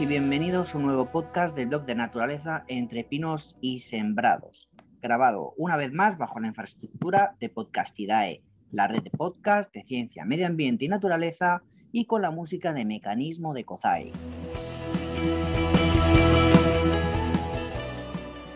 [0.00, 4.68] y bienvenidos a un nuevo podcast del blog de naturaleza entre pinos y sembrados,
[5.00, 8.42] grabado una vez más bajo la infraestructura de Podcastidae,
[8.72, 12.84] la red de podcast de ciencia, medio ambiente y naturaleza y con la música de
[12.84, 14.10] Mecanismo de Kozai.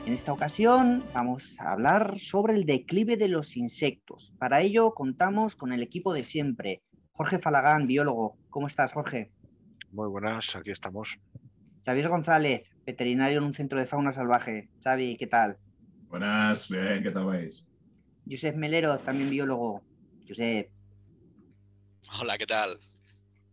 [0.07, 4.33] En esta ocasión vamos a hablar sobre el declive de los insectos.
[4.39, 6.83] Para ello contamos con el equipo de siempre.
[7.13, 8.37] Jorge Falagán, biólogo.
[8.51, 9.31] ¿Cómo estás, Jorge?
[9.93, 11.19] Muy buenas, aquí estamos.
[11.85, 14.69] Xavier González, veterinario en un centro de fauna salvaje.
[14.85, 15.57] Xavi, ¿qué tal?
[16.09, 17.67] Buenas, bien, ¿qué tal vais?
[18.31, 19.81] Josep Melero, también biólogo.
[20.29, 20.71] Josep.
[22.21, 22.79] Hola, ¿qué tal?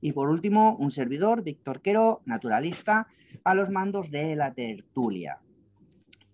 [0.02, 3.08] Y por último, un servidor, Víctor Quero, naturalista,
[3.45, 5.39] a los mandos de la tertulia.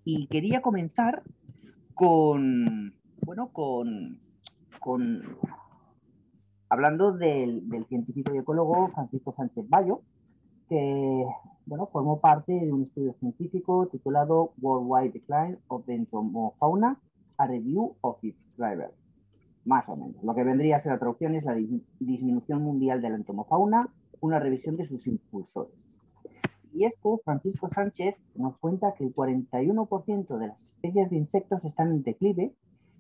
[0.04, 1.22] Y quería comenzar
[1.94, 4.20] con, bueno, con,
[4.80, 5.38] con
[6.72, 10.02] hablando del, científico y ecólogo Francisco Sánchez Bayo,
[10.70, 11.26] que
[11.66, 16.98] bueno, formó parte de un estudio científico titulado Worldwide Decline of the Entomofauna,
[17.38, 18.94] a Review of its Drivers.
[19.66, 20.24] Más o menos.
[20.24, 21.58] Lo que vendría a ser la traducción es la
[22.00, 23.90] disminución mundial de la entomofauna,
[24.22, 25.76] una revisión de sus impulsores.
[26.74, 31.90] Y esto, Francisco Sánchez nos cuenta que el 41% de las especies de insectos están
[31.92, 32.54] en declive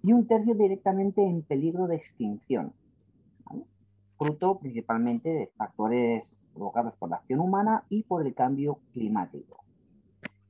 [0.04, 2.74] y un tercio directamente en peligro de extinción
[4.18, 9.64] fruto principalmente de factores provocados por la acción humana y por el cambio climático.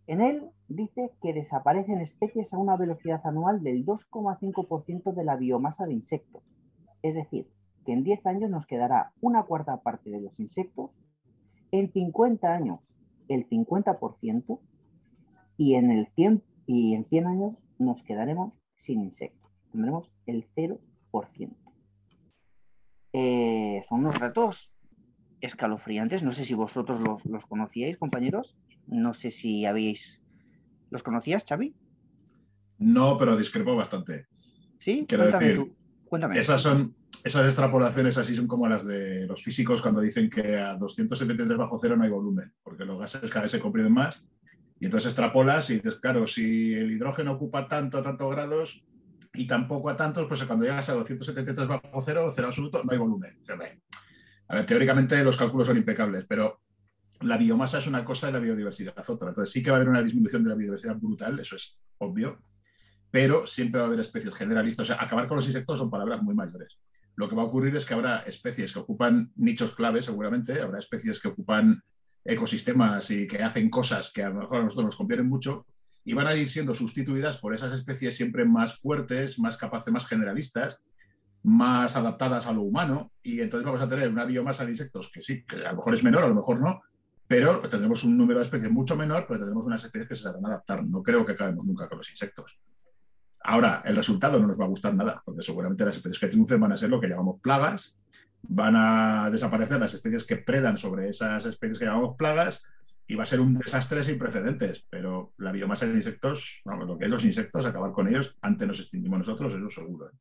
[0.08, 5.86] En él dice que desaparecen especies a una velocidad anual del 2,5% de la biomasa
[5.86, 6.44] de insectos.
[7.02, 7.48] Es decir,
[7.86, 10.92] que en 10 años nos quedará una cuarta parte de los insectos,
[11.72, 12.94] en 50 años
[13.28, 14.60] el 50%
[15.58, 19.50] y en, el 100, y en 100 años nos quedaremos sin insectos.
[19.72, 21.61] Tendremos el 0%.
[23.14, 24.72] Eh, son unos datos
[25.42, 26.24] escalofriantes.
[26.24, 28.56] No sé si vosotros los, conocíais, compañeros.
[28.88, 30.22] No sé si habéis.
[30.90, 31.74] ¿Los conocías, Xavi?
[32.80, 34.28] No, pero discrepo bastante.
[34.80, 35.72] Sí, quiero decir.
[36.06, 36.40] Cuéntame.
[36.40, 36.96] Esas son.
[37.24, 41.78] Esas extrapolaciones así son como las de los físicos cuando dicen que a 273 bajo
[41.80, 44.28] cero no hay volumen, porque los gases cada vez se comprimen más.
[44.80, 48.84] Y entonces extrapolas y dices, claro, si el hidrógeno ocupa tanto, tanto grados,
[49.34, 52.98] y tampoco a tantos, pues cuando llegas a 273 bajo cero, cero absoluto, no hay
[52.98, 53.40] volumen.
[54.48, 56.62] A ver, teóricamente los cálculos son impecables, pero
[57.22, 59.30] la biomasa es una cosa y la biodiversidad es otra.
[59.30, 62.42] Entonces sí que va a haber una disminución de la biodiversidad brutal, eso es obvio,
[63.10, 64.90] pero siempre va a haber especies generalistas.
[64.90, 66.80] O sea, acabar con los insectos son palabras muy mayores.
[67.16, 70.80] Lo que va a ocurrir es que habrá especies que ocupan nichos clave, seguramente, habrá
[70.80, 71.82] especies que ocupan
[72.24, 75.66] ecosistemas y que hacen cosas que a lo mejor a nosotros nos convienen mucho,
[76.04, 80.08] y van a ir siendo sustituidas por esas especies siempre más fuertes, más capaces, más
[80.08, 80.84] generalistas,
[81.44, 85.22] más adaptadas a lo humano, y entonces vamos a tener una biomasa de insectos que
[85.22, 86.82] sí, que a lo mejor es menor, a lo mejor no,
[87.28, 90.46] pero tendremos un número de especies mucho menor, pero tendremos unas especies que se sabrán
[90.48, 90.86] adaptar.
[90.86, 92.60] No creo que acabemos nunca con los insectos.
[93.44, 96.60] Ahora, el resultado no nos va a gustar nada, porque seguramente las especies que triunfen
[96.60, 97.98] van a ser lo que llamamos plagas,
[98.44, 102.66] van a desaparecer las especies que predan sobre esas especies que llamamos plagas,
[103.12, 106.98] y va a ser un desastre sin precedentes, pero la biomasa de insectos, vamos, lo
[106.98, 110.08] que es los insectos, acabar con ellos, antes nos extinguimos nosotros, eso seguro.
[110.08, 110.18] ¿eh?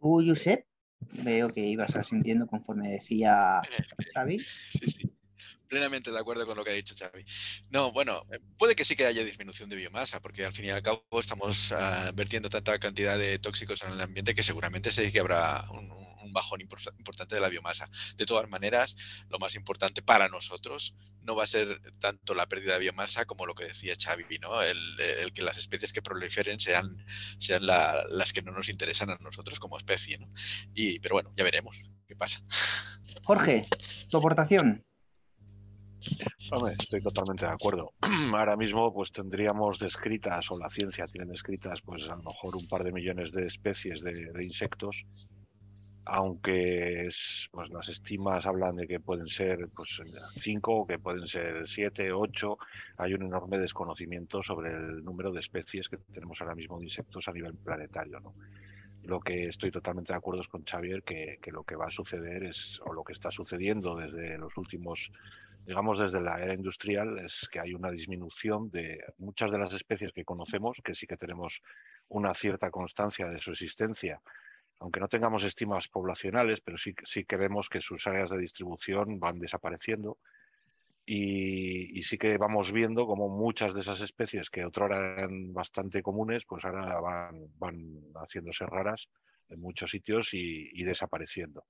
[0.00, 0.64] Tú, Josep,
[1.24, 3.60] veo que ibas asintiendo conforme decía
[4.14, 4.38] Xavi.
[4.38, 5.12] Sí, sí
[5.66, 7.24] plenamente de acuerdo con lo que ha dicho Xavi.
[7.70, 10.70] No, bueno, eh, puede que sí que haya disminución de biomasa, porque al fin y
[10.70, 15.10] al cabo estamos ah, vertiendo tanta cantidad de tóxicos en el ambiente que seguramente sí
[15.10, 15.90] que habrá un,
[16.30, 17.88] bajón importante de la biomasa.
[18.16, 18.94] De todas maneras,
[19.30, 23.46] lo más importante para nosotros no va a ser tanto la pérdida de biomasa como
[23.46, 24.62] lo que decía Xavi, ¿no?
[24.62, 27.04] El, que las especies que proliferen sean,
[27.38, 30.18] sean las que no nos interesan a nosotros como especie.
[30.18, 30.28] ¿no?
[30.74, 32.42] Y, pero bueno, ya veremos qué pasa.
[33.22, 33.66] Jorge,
[34.08, 34.84] tu aportación.
[36.78, 37.92] estoy totalmente de acuerdo.
[38.34, 42.68] Ahora mismo, pues tendríamos descritas, o la ciencia tiene descritas, pues a lo mejor un
[42.68, 45.04] par de millones de especies de, de insectos
[46.04, 47.08] aunque
[47.50, 50.00] pues las estimas hablan de que pueden ser pues,
[50.40, 52.58] cinco, que pueden ser siete, ocho,
[52.96, 57.28] hay un enorme desconocimiento sobre el número de especies que tenemos ahora mismo de insectos
[57.28, 58.20] a nivel planetario.
[59.04, 61.90] Lo que estoy totalmente de acuerdo es con Xavier que, que, lo que va a
[61.90, 65.10] suceder es, o lo que está sucediendo desde los últimos,
[65.66, 70.12] digamos desde la era industrial, es que hay una disminución de muchas de las especies
[70.12, 71.62] que conocemos, que sí que tenemos
[72.08, 74.20] una cierta constancia de su existencia
[74.82, 79.20] aunque no tengamos estimas poblacionales, pero sí, sí que vemos que sus áreas de distribución
[79.20, 80.18] van desapareciendo
[81.06, 86.44] y, sí que vamos viendo como muchas de esas especies que otro eran bastante comunes,
[86.44, 89.08] pues ahora van, van haciéndose raras
[89.48, 91.64] en muchos sitios y, desapareciendo.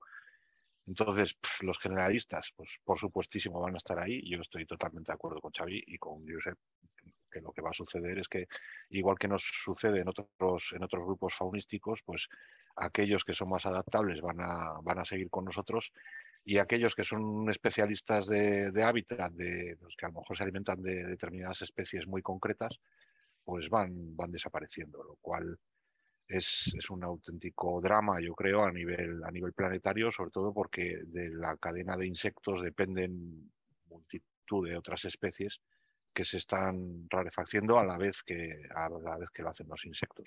[0.85, 4.21] Entonces, los generalistas, pues por supuestísimo van a estar ahí.
[4.27, 6.57] Yo estoy totalmente de acuerdo con Xavi y con Josep
[7.33, 8.47] que lo que va a suceder es que,
[8.89, 12.29] igual que nos sucede en otros, en otros grupos faunísticos, pues
[12.75, 15.91] aquellos que son más adaptables van a, van a seguir con nosotros
[16.45, 20.81] y aquellos que son especialistas de, hábitat, de los que a lo mejor se alimentan
[20.81, 22.79] de determinadas especies muy concretas,
[23.43, 25.57] pues van, van desapareciendo, lo cual
[26.27, 31.01] es, es, un auténtico drama, yo creo, a nivel, a nivel planetario, sobre todo porque
[31.05, 33.51] de la cadena de insectos dependen
[33.87, 35.61] multitud de otras especies
[36.13, 39.85] que se están rarefaciendo a la vez que, a la vez que lo hacen los
[39.85, 40.25] insectos.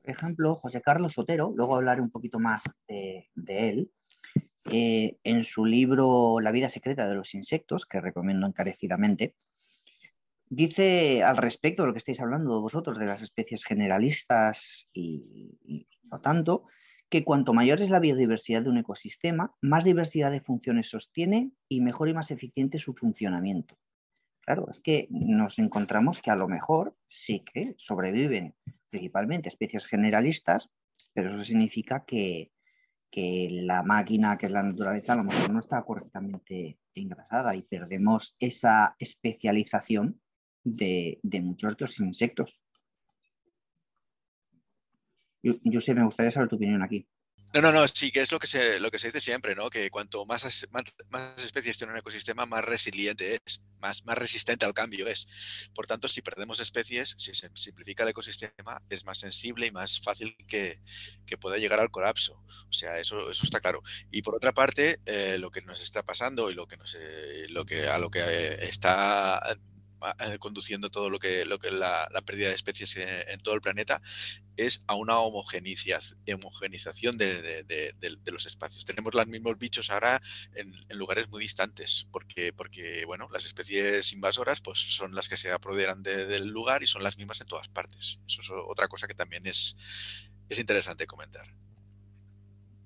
[0.00, 3.92] Por ejemplo, José Carlos Sotero, luego hablaré un poquito más de, él,
[4.72, 9.34] eh, en su libro La vida secreta de los insectos, que recomiendo encarecidamente,
[10.48, 15.58] dice al respecto de lo que estáis hablando vosotros, de las especies generalistas y
[16.04, 16.64] no tanto,
[17.08, 21.80] que cuanto mayor es la biodiversidad de un ecosistema, más diversidad de funciones sostiene y
[21.80, 23.78] mejor y más eficiente su funcionamiento.
[24.48, 28.54] Claro, es que nos encontramos que a lo mejor sí que sobreviven
[28.88, 30.70] principalmente especies generalistas,
[31.12, 32.50] pero eso significa que,
[33.12, 38.36] la máquina, que es la naturaleza, a lo mejor no está correctamente engrasada y perdemos
[38.40, 40.18] esa especialización
[40.64, 42.64] de, muchos otros insectos.
[45.42, 47.06] Yo, yo sé, me gustaría saber tu opinión aquí.
[47.54, 49.70] No, no, no, sí, que es lo que se, lo que se dice siempre, ¿no?
[49.70, 54.74] Que cuanto más, más, especies tiene un ecosistema, más resiliente es, más, más resistente al
[54.74, 55.26] cambio es.
[55.74, 59.98] Por tanto, si perdemos especies, si se simplifica el ecosistema, es más sensible y más
[60.02, 60.80] fácil que,
[61.40, 62.34] pueda llegar al colapso.
[62.68, 63.82] O sea, eso, eso está claro.
[64.10, 67.46] Y por otra parte, eh, lo que nos está pasando y lo que nos, eh,
[67.48, 69.40] lo que, a lo que eh, está
[70.18, 73.60] eh, conduciendo todo lo que, lo que la, la pérdida de especies en, todo el
[73.60, 74.00] planeta,
[74.56, 78.84] es a una homogenización de, de, los espacios.
[78.84, 80.20] Tenemos los mismos bichos ahora
[80.54, 85.50] en, lugares muy distantes, porque, porque bueno, las especies invasoras pues, son las que se
[85.50, 88.20] apoderan del lugar y son las mismas en todas partes.
[88.26, 89.76] Eso es otra cosa que también es,
[90.48, 91.46] es interesante comentar.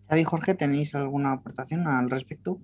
[0.08, 2.60] Xavi Jorge, ¿tenéis alguna aportación al respecto?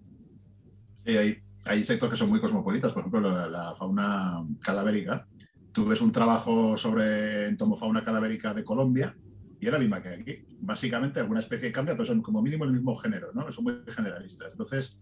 [1.07, 5.27] Sí, hay hay insectos que son muy cosmopolitas, por ejemplo, la, fauna cadavérica.
[5.73, 9.15] Tú ves un trabajo sobre entomofauna cadavérica de Colombia
[9.61, 10.45] y es la misma que aquí.
[10.61, 13.51] Básicamente alguna especie cambia, pero son como mínimo el mismo género, ¿no?
[13.53, 14.53] Son muy generalistas.
[14.53, 15.01] Entonces,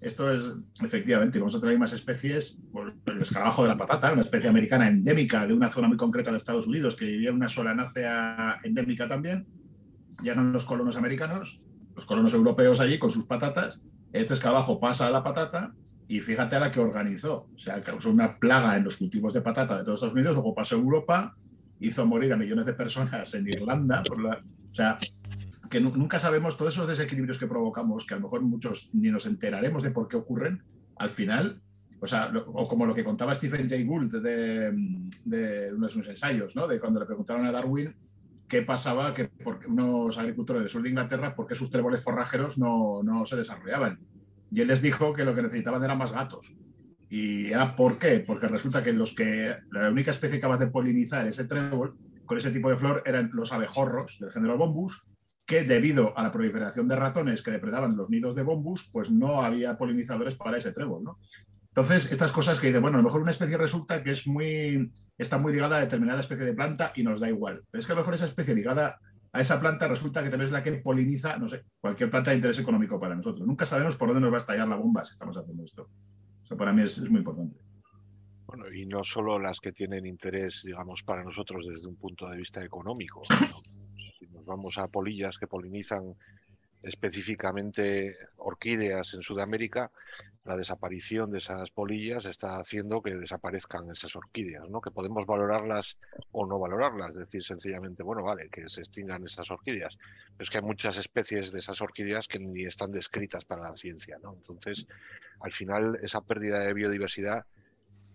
[0.00, 0.42] esto es,
[0.82, 2.60] efectivamente, vamos a traer más especies,
[3.06, 6.38] el escarabajo de la patata, una especie americana endémica de una zona muy concreta de
[6.38, 9.46] Estados Unidos, que vivía en una solanácea endémica también.
[10.22, 11.60] Llegan los colonos americanos,
[11.94, 15.72] los colonos europeos allí con sus patatas, este escarabajo pasa a la patata
[16.12, 17.48] y fíjate a la que organizó.
[17.54, 20.54] O sea, causó una plaga en los cultivos de patata de todos Estados Unidos, luego
[20.54, 21.34] pasó a Europa,
[21.80, 24.02] hizo morir a millones de personas en Irlanda.
[24.02, 24.98] o sea,
[25.70, 29.24] que nunca sabemos todos esos desequilibrios que provocamos, que a lo mejor muchos ni nos
[29.24, 30.62] enteraremos de por qué ocurren,
[30.96, 31.62] al final,
[31.98, 34.70] o sea, o como lo que contaba Stephen Jay Gould de,
[35.24, 36.68] de uno de sus ensayos, ¿no?
[36.68, 37.94] de cuando le preguntaron a Darwin
[38.46, 42.58] qué pasaba que porque unos agricultores del sur de Inglaterra, por qué sus tréboles forrajeros
[42.58, 43.98] no, no, se desarrollaban.
[44.52, 46.54] Y él les dijo que lo que necesitaban eran más gatos.
[47.08, 48.20] ¿Y era por qué?
[48.20, 52.50] Porque resulta que los que la única especie capaz de polinizar ese trébol con ese
[52.50, 55.02] tipo de flor eran los abejorros del género Bombus,
[55.46, 59.42] que debido a la proliferación de ratones que depredaban los nidos de Bombus, pues no
[59.42, 61.18] había polinizadores para ese trébol, ¿no?
[61.68, 64.92] Entonces, estas cosas que dice, bueno, a lo mejor una especie resulta que es muy,
[65.16, 67.62] está muy ligada a determinada especie de planta y nos da igual.
[67.70, 68.98] Pero es que a lo mejor esa especie ligada
[69.32, 72.36] a esa planta resulta que también es la que poliniza, no sé, cualquier planta de
[72.36, 73.46] interés económico para nosotros.
[73.46, 75.88] Nunca sabemos por dónde nos va a estallar la bomba si estamos haciendo esto.
[76.44, 77.58] Eso para mí es, muy importante.
[78.46, 82.36] Bueno, y no solo las que tienen interés, digamos, para nosotros desde un punto de
[82.36, 83.22] vista económico.
[84.18, 86.14] Si nos vamos a polillas que polinizan
[86.82, 89.90] específicamente orquídeas en Sudamérica,
[90.44, 94.80] la desaparición de esas polillas está haciendo que desaparezcan esas orquídeas, ¿no?
[94.80, 95.98] Que podemos valorarlas
[96.32, 99.96] o no valorarlas, decir, sencillamente, bueno, vale, que se extingan esas orquídeas.
[100.36, 103.76] Pero es que hay muchas especies de esas orquídeas que ni están descritas para la
[103.76, 104.34] ciencia, ¿no?
[104.34, 104.88] Entonces,
[105.40, 107.44] al final, esa pérdida de biodiversidad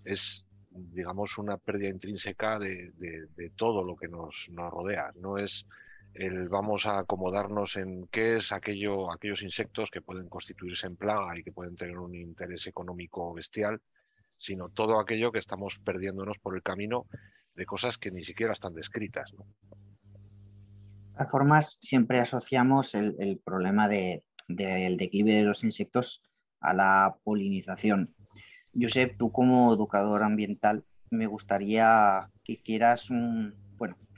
[0.04, 5.12] es digamos, una pérdida intrínseca de, de todo lo que nos, nos rodea.
[5.16, 5.66] No es
[6.14, 11.38] el vamos a acomodarnos en qué es aquello, aquellos insectos que pueden constituirse en plaga
[11.38, 13.82] y que pueden tener un interés económico bestial,
[14.36, 17.06] sino todo aquello que estamos perdiéndonos por el camino
[17.56, 19.32] de cosas que ni siquiera están descritas.
[19.32, 19.38] De
[21.14, 24.24] todas formas, siempre asociamos el, problema del
[24.98, 26.22] declive de los insectos
[26.60, 28.16] a la polinización.
[28.80, 33.56] Josep, tú como educador ambiental, me gustaría que hicieras un,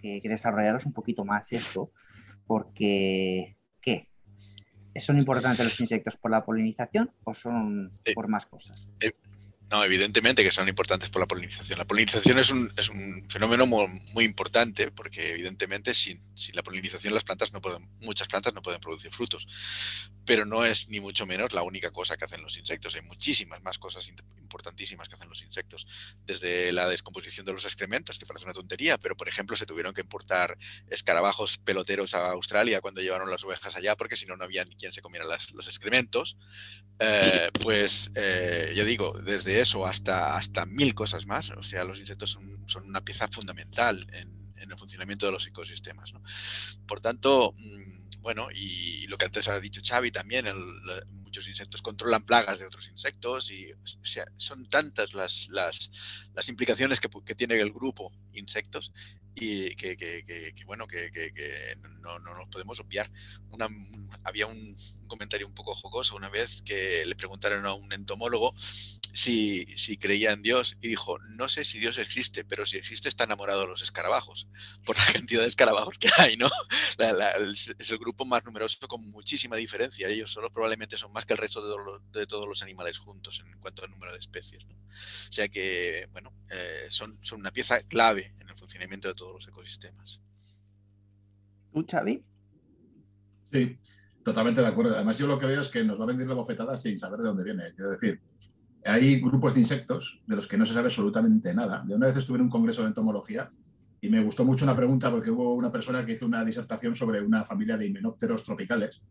[0.01, 1.91] que, desarrollaros un poquito más esto,
[2.45, 4.09] porque ¿qué?
[4.95, 8.87] ¿Son importantes los insectos por la polinización o son Eh, por más cosas?
[9.71, 11.77] No, evidentemente que son importantes por la polinización.
[11.77, 16.63] La polinización es un, es un fenómeno muy, muy importante porque evidentemente sin, sin, la
[16.63, 19.47] polinización las plantas no pueden, muchas plantas no pueden producir frutos.
[20.25, 22.95] Pero no es ni mucho menos la única cosa que hacen los insectos.
[22.95, 24.09] Hay muchísimas más cosas
[24.39, 25.85] importantísimas que hacen los insectos.
[26.25, 29.93] Desde la descomposición de los excrementos, que parece una tontería, pero por ejemplo se tuvieron
[29.93, 30.57] que importar
[30.89, 34.75] escarabajos peloteros a Australia cuando llevaron las ovejas allá porque si no no había ni
[34.75, 36.37] quien se comiera las, los excrementos.
[36.99, 41.51] Eh, pues eh, ya digo, desde eso hasta, hasta mil cosas más.
[41.51, 46.13] O sea, los insectos son, son una pieza fundamental en, el funcionamiento de los ecosistemas.
[46.85, 50.45] Por tanto, mmm, bueno, y lo que antes ha dicho Xavi también,
[51.23, 53.77] muchos insectos controlan plagas de otros insectos y o
[54.37, 58.91] son tantas las, las, implicaciones que, tiene el grupo insectos
[59.39, 63.09] que, bueno, que, no, no, nos podemos obviar.
[64.23, 64.75] Había un,
[65.07, 68.53] comentario un poco jocoso una vez que le preguntaron a un entomólogo
[69.13, 73.25] si, creía en Dios y dijo, no sé si Dios existe, pero si existe está
[73.25, 74.47] enamorado de los escarabajos,
[74.85, 76.49] por la cantidad de escarabajos que hay, ¿no?
[77.79, 80.07] Es el grupo más numeroso con muchísima diferencia.
[80.07, 83.83] Ellos solo probablemente son más que el resto de, todos los animales juntos en cuanto
[83.83, 84.65] al número de especies.
[84.65, 89.47] O sea que, bueno, eh, son, son una pieza clave en funcionamiento de todos los
[89.47, 90.21] ecosistemas.
[91.71, 92.23] ¿Tú, Xavi?
[93.51, 93.77] Sí,
[94.23, 94.95] totalmente de acuerdo.
[94.95, 97.19] Además, yo lo que veo es que nos va a venir la bofetada sin saber
[97.19, 97.73] de dónde viene.
[97.75, 98.21] Quiero decir,
[98.85, 101.83] hay grupos de insectos de los que no se sabe absolutamente nada.
[101.85, 103.51] De una vez estuve en un congreso de entomología
[104.01, 107.21] y me gustó mucho una pregunta porque hubo una persona que hizo una disertación sobre
[107.21, 109.01] una familia de himenópteros tropicales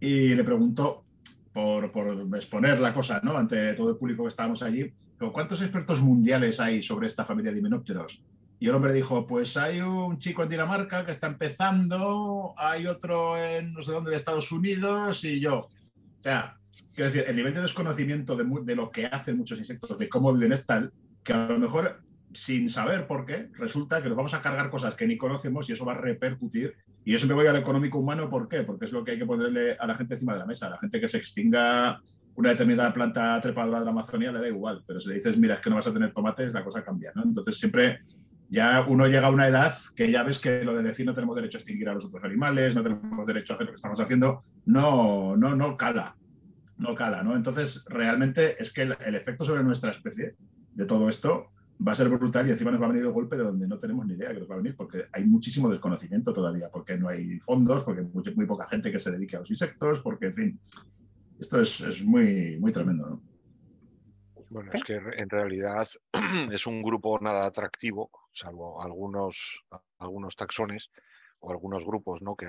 [0.00, 1.04] y le preguntó,
[1.52, 3.36] por, por exponer la cosa ¿no?
[3.36, 4.92] ante todo el público que estábamos allí,
[5.32, 8.22] ¿cuántos expertos mundiales hay sobre esta familia de himenópteros?
[8.60, 13.36] Y el hombre dijo, pues hay un chico en Dinamarca que está empezando, hay otro
[13.38, 15.58] en no sé dónde de Estados Unidos y yo.
[15.58, 16.56] O sea,
[16.92, 20.52] quiero decir, el nivel de desconocimiento de, lo que hacen muchos insectos, de cómo viven
[20.52, 22.00] es tal, que a lo mejor
[22.32, 25.72] sin saber por qué, resulta que nos vamos a cargar cosas que ni conocemos y
[25.72, 26.74] eso va a repercutir.
[27.04, 28.64] Y eso me voy al económico humano, ¿por qué?
[28.64, 30.66] Porque es lo que hay que ponerle a la gente encima de la mesa.
[30.66, 32.02] A la gente que se extinga
[32.34, 35.54] una determinada planta trepadora de la Amazonía le da igual, pero si le dices, mira,
[35.54, 37.22] es que no vas a tener tomates, la cosa cambia, ¿no?
[37.22, 38.00] Entonces siempre
[38.48, 41.36] ya uno llega a una edad que ya ves que lo de decir no tenemos
[41.36, 44.00] derecho a extinguir a los otros animales, no tenemos derecho a hacer lo que estamos
[44.00, 46.16] haciendo, no, no, no cala,
[46.78, 47.36] no cala, ¿no?
[47.36, 50.36] Entonces, realmente es que el, el efecto sobre nuestra especie
[50.72, 51.50] de todo esto
[51.86, 53.78] va a ser brutal y encima nos va a venir el golpe de donde no
[53.78, 57.08] tenemos ni idea que nos va a venir, porque hay muchísimo desconocimiento todavía, porque no
[57.08, 60.26] hay fondos, porque hay muy, muy poca gente que se dedique a los insectos, porque,
[60.26, 60.60] en fin,
[61.38, 63.22] esto es, es muy, muy tremendo, ¿no?
[64.50, 65.86] Bueno, es que en realidad
[66.50, 69.64] es un grupo nada atractivo, salvo algunos,
[69.98, 70.90] algunos taxones
[71.40, 72.36] o algunos grupos ¿no?
[72.36, 72.46] que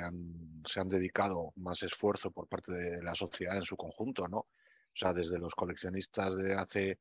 [0.66, 4.38] se han dedicado más esfuerzo por parte de la sociedad en su conjunto, ¿no?
[4.40, 7.00] O sea, desde los coleccionistas de hace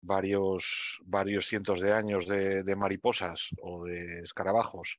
[0.00, 4.98] varios, varios cientos de años de, de, mariposas o de escarabajos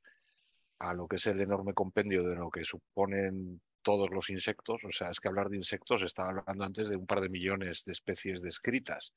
[0.78, 4.82] a lo que es el enorme compendio de lo que suponen todos los insectos.
[4.84, 7.84] O sea, es que hablar de insectos, estaba hablando antes de un par de millones
[7.84, 9.12] de especies descritas.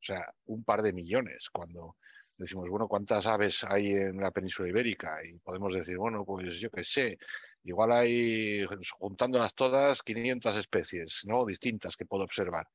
[0.00, 1.50] O sea, un par de millones.
[1.50, 1.96] Cuando
[2.36, 5.18] decimos, bueno, ¿cuántas aves hay en la península ibérica?
[5.24, 7.18] Y podemos decir, bueno, pues yo qué sé,
[7.64, 8.66] igual hay,
[8.98, 11.44] juntándolas todas, 500 especies, ¿no?
[11.44, 12.68] Distintas que puedo observar.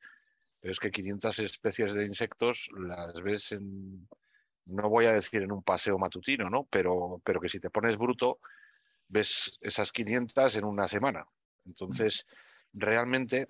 [0.60, 4.08] Pero es que 500 especies de insectos las ves en,
[4.66, 6.68] no voy a decir en un paseo matutino, ¿no?
[6.70, 8.40] Pero, pero que si te pones bruto,
[9.08, 11.26] ves esas 500 en una semana.
[11.66, 12.26] Entonces,
[12.74, 13.46] realmente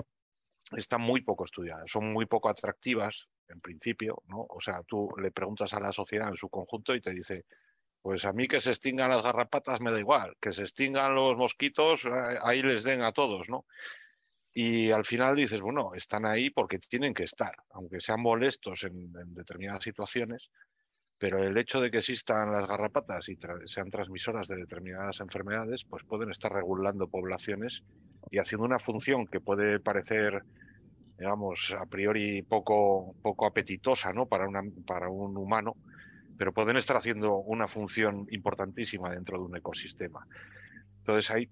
[0.71, 4.45] están muy poco estudiadas, son muy poco atractivas en principio, ¿no?
[4.49, 7.45] O sea, tú le preguntas a la sociedad en su conjunto y te dice,
[8.01, 11.37] pues a mí que se extingan las garrapatas me da igual, que se extingan los
[11.37, 12.07] mosquitos,
[12.41, 13.65] ahí les den a todos, ¿no?
[14.53, 19.13] Y al final dices, bueno, están ahí porque tienen que estar, aunque sean molestos en,
[19.33, 20.49] determinadas situaciones,
[21.17, 26.03] pero el hecho de que existan las garrapatas y sean transmisoras de determinadas enfermedades, pues
[26.03, 27.83] pueden estar regulando poblaciones
[28.29, 30.43] y haciendo una función que puede parecer,
[31.21, 34.25] digamos, a priori poco, poco apetitosa ¿no?
[34.25, 35.75] para, una, para un humano,
[36.35, 40.25] pero pueden estar haciendo una función importantísima dentro de un ecosistema.
[40.97, 41.47] Entonces hay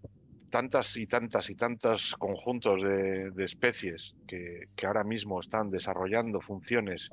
[0.49, 6.41] tantas y tantas y tantos conjuntos de, de especies que, que ahora mismo están desarrollando
[6.41, 7.11] funciones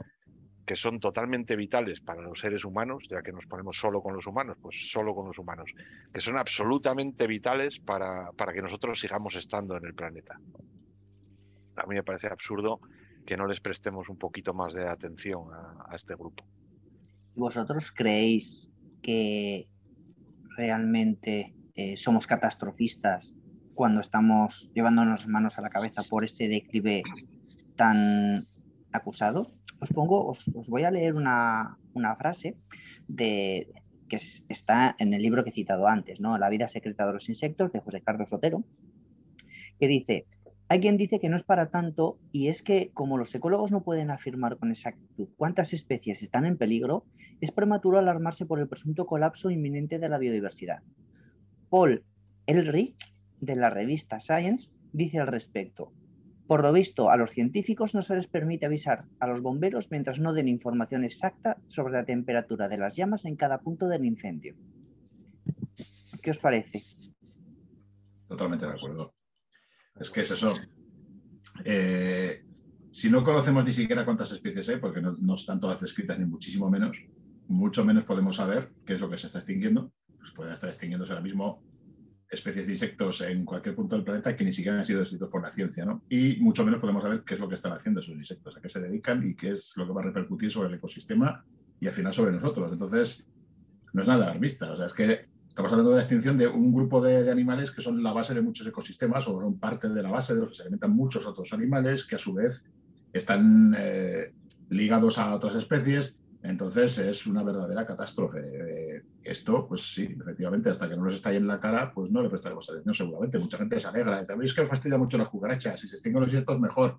[0.67, 4.27] que son totalmente vitales para los seres humanos, ya que nos ponemos solo con los
[4.27, 5.71] humanos, pues solo con los humanos,
[6.11, 10.41] que son absolutamente vitales para, para que nosotros sigamos estando en el planeta.
[11.77, 12.81] A mí me parece absurdo
[13.27, 16.45] que no les prestemos un poquito más de atención a, este grupo.
[17.35, 18.71] ¿Vosotros creéis
[19.03, 19.69] que
[20.57, 23.35] realmente eh, somos catastrofistas
[23.75, 27.03] cuando estamos llevándonos manos a la cabeza por este declive
[27.77, 28.47] tan
[28.93, 29.47] acusado,
[29.81, 31.77] os pongo, os, voy a leer una,
[32.19, 32.57] frase
[33.07, 33.69] de,
[34.09, 34.17] que
[34.49, 36.39] está en el libro que he citado antes, ¿no?
[36.39, 38.65] La vida secreta de los insectos, de José Carlos Sotero,
[39.79, 40.27] que dice,
[40.69, 43.85] hay quien dice que no es para tanto y es que como los ecólogos no
[43.85, 47.05] pueden afirmar con exactitud cuántas especies están en peligro,
[47.41, 50.83] es prematuro alarmarse por el presunto colapso inminente de la biodiversidad.
[51.71, 52.05] Paul
[52.47, 52.97] Elrich,
[53.41, 55.93] de la revista Science, dice al respecto,
[56.49, 60.21] por lo visto, a los científicos no se les permite avisar a los bomberos mientras
[60.21, 64.55] no den información exacta sobre la temperatura de las llamas en cada punto del incendio.
[66.23, 66.83] ¿Qué os parece?
[68.29, 69.16] Totalmente de acuerdo.
[69.99, 70.55] Es que es eso.
[71.65, 72.45] Eh,
[72.93, 76.71] si no conocemos ni siquiera cuántas especies hay, porque no, están todas descritas ni muchísimo
[76.71, 77.03] menos,
[77.49, 79.93] mucho menos podemos saber qué es lo que se está extinguiendo.
[80.19, 81.63] Pues pueden estar extinguiéndose ahora mismo
[82.29, 85.43] especies de insectos en cualquier punto del planeta que ni siquiera han sido descritos por
[85.43, 86.03] la ciencia, ¿no?
[86.09, 88.69] Y mucho menos podemos saber qué es lo que están haciendo esos insectos, a qué
[88.69, 91.45] se dedican y qué es lo que va a repercutir sobre el ecosistema
[91.79, 92.73] y al final sobre nosotros.
[92.73, 93.31] Entonces,
[93.93, 95.27] no es nada alarmista, o sea, es que
[95.57, 98.43] estamos hablando de la extinción de un grupo de, animales que son la base de
[98.43, 101.51] muchos ecosistemas o son parte de la base de los que se alimentan muchos otros
[101.55, 102.71] animales que a su vez
[103.11, 104.35] están eh,
[104.69, 108.39] ligados a otras especies entonces es una verdadera catástrofe.
[108.45, 112.23] Eh, esto, pues sí, efectivamente, hasta que no nos esté en la cara, pues no
[112.23, 113.39] le prestaremos atención seguramente.
[113.39, 114.23] Mucha gente se alegra.
[114.25, 115.81] También es que fastidia mucho las cucarachas.
[115.81, 116.99] Si se extinguen los insectos, mejor.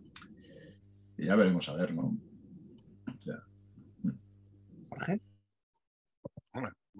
[1.17, 2.17] Y ya veremos a ver, ¿no?
[4.89, 5.21] Jorge.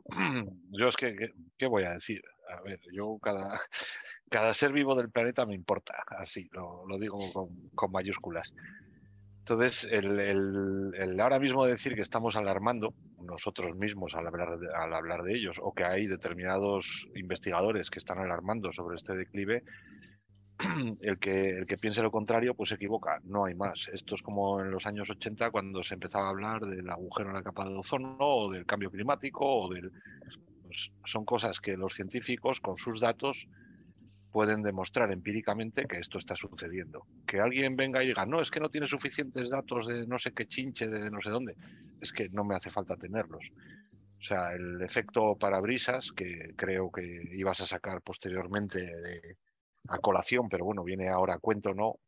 [0.72, 2.22] Yo es que, ¿qué voy a decir?
[2.50, 3.60] A ver, yo cada,
[4.30, 7.18] cada ser vivo del planeta me importa, así, lo, digo
[7.76, 8.50] con mayúsculas.
[9.50, 15.24] Entonces, el, ahora mismo decir que estamos alarmando nosotros mismos al hablar, de, al hablar
[15.24, 19.64] de ellos, o que hay determinados investigadores que están alarmando sobre este declive,
[21.02, 23.90] el que, el que piense lo contrario, pues se equivoca, no hay más.
[23.94, 27.36] Esto es como en los años 80 cuando se empezaba a hablar del agujero en
[27.36, 29.92] la capa de ozono, o del cambio climático, o del...
[30.64, 33.48] Pues son cosas que los científicos, con sus datos,
[34.32, 37.06] pueden demostrar empíricamente que esto está sucediendo.
[37.26, 40.34] Que alguien venga y diga, no, es que no tiene suficientes datos de no sé
[40.34, 41.56] qué chinche, de no sé dónde,
[42.02, 43.44] es que no me hace falta tenerlos.
[44.20, 49.38] O sea, el efecto parabrisas, que creo que ibas a sacar posteriormente de,
[49.88, 52.00] a colación, pero bueno, viene ahora a cuento, ¿no?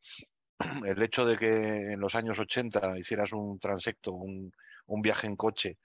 [0.85, 4.51] El hecho de que en los años 80 hicieras un transecto, un,
[4.87, 5.77] un viaje en coche,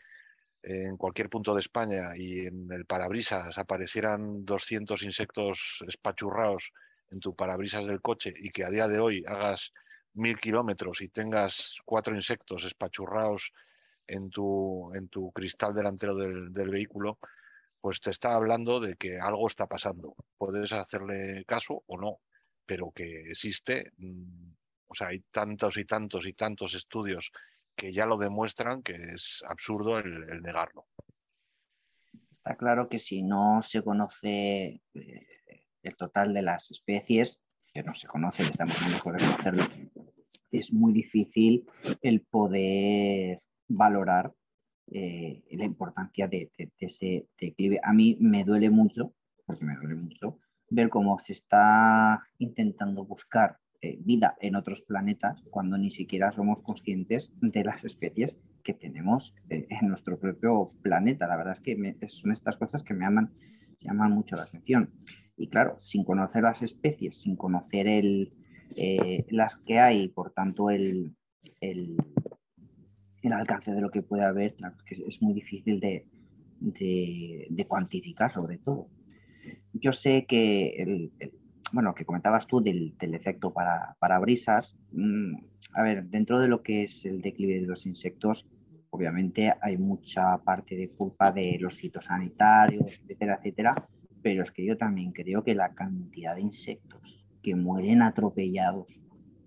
[0.65, 6.73] en cualquier punto de España y en el parabrisas aparecieran 200 insectos espachurrados
[7.11, 9.73] en tu parabrisas del coche y que a día de hoy hagas
[10.15, 13.53] mil kilómetros y tengas cuatro insectos espachurrados
[14.07, 17.19] en tu, en tu cristal delantero del, del vehículo,
[17.85, 20.17] pues te está hablando de que algo está pasando.
[20.39, 22.21] Puedes hacerle caso o no,
[22.65, 23.93] pero que existe.
[23.99, 24.55] Mm,
[24.87, 27.31] o sea, hay tantos y tantos y tantos estudios
[27.77, 30.87] que ya lo demuestran que es absurdo el, negarlo.
[32.33, 35.27] Está claro que si no se conoce eh,
[35.83, 37.43] el total de las especies,
[37.75, 39.65] que no se conoce, estamos mejor conocerlo,
[40.51, 41.67] es muy difícil
[42.01, 44.33] el poder valorar
[44.91, 47.81] eh, la importancia de, ese declive.
[47.83, 49.15] A mí me duele mucho,
[49.47, 50.39] porque me duele mucho,
[50.71, 56.63] ver cómo se está intentando buscar eh, vida en otros planetas cuando ni siquiera somos
[56.63, 61.27] conscientes de las especies que tenemos eh, en nuestro propio planeta.
[61.27, 63.33] La verdad es que son estas cosas que me llaman,
[63.81, 64.93] llaman mucho la atención.
[65.37, 68.33] Y claro, sin conocer las especies, sin conocer el,
[69.29, 71.17] las que hay, por tanto el,
[73.33, 74.55] alcance de lo que puede haber,
[74.87, 76.07] que es muy difícil de,
[76.61, 78.89] de, cuantificar sobre todo.
[79.73, 81.13] Yo sé que el,
[81.73, 85.35] bueno, que comentabas tú del, efecto para, para brisas, mm,
[85.75, 88.47] a ver, dentro de lo que es el declive de los insectos,
[88.91, 93.89] obviamente hay mucha parte de culpa de los fitosanitarios, etcétera, etcétera,
[94.23, 99.03] pero es que yo también creo que la cantidad de insectos que mueren atropellados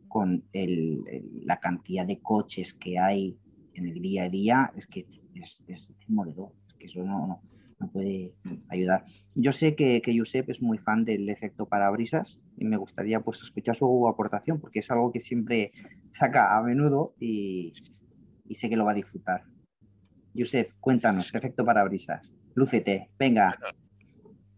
[0.07, 3.37] con la cantidad de coches que hay
[3.77, 7.41] en el día a día es que es, es es que eso no,
[7.79, 8.33] me puede
[8.69, 9.05] ayudar.
[9.35, 13.41] Yo sé que, que Josep es muy fan del efecto parabrisas y me gustaría pues
[13.41, 15.71] escuchar su aportación porque es algo que siempre
[16.11, 17.73] saca a menudo y,
[18.55, 19.43] sé que lo va a disfrutar.
[20.35, 22.33] Josep, cuéntanos, efecto parabrisas.
[22.55, 23.57] Lúcete, venga.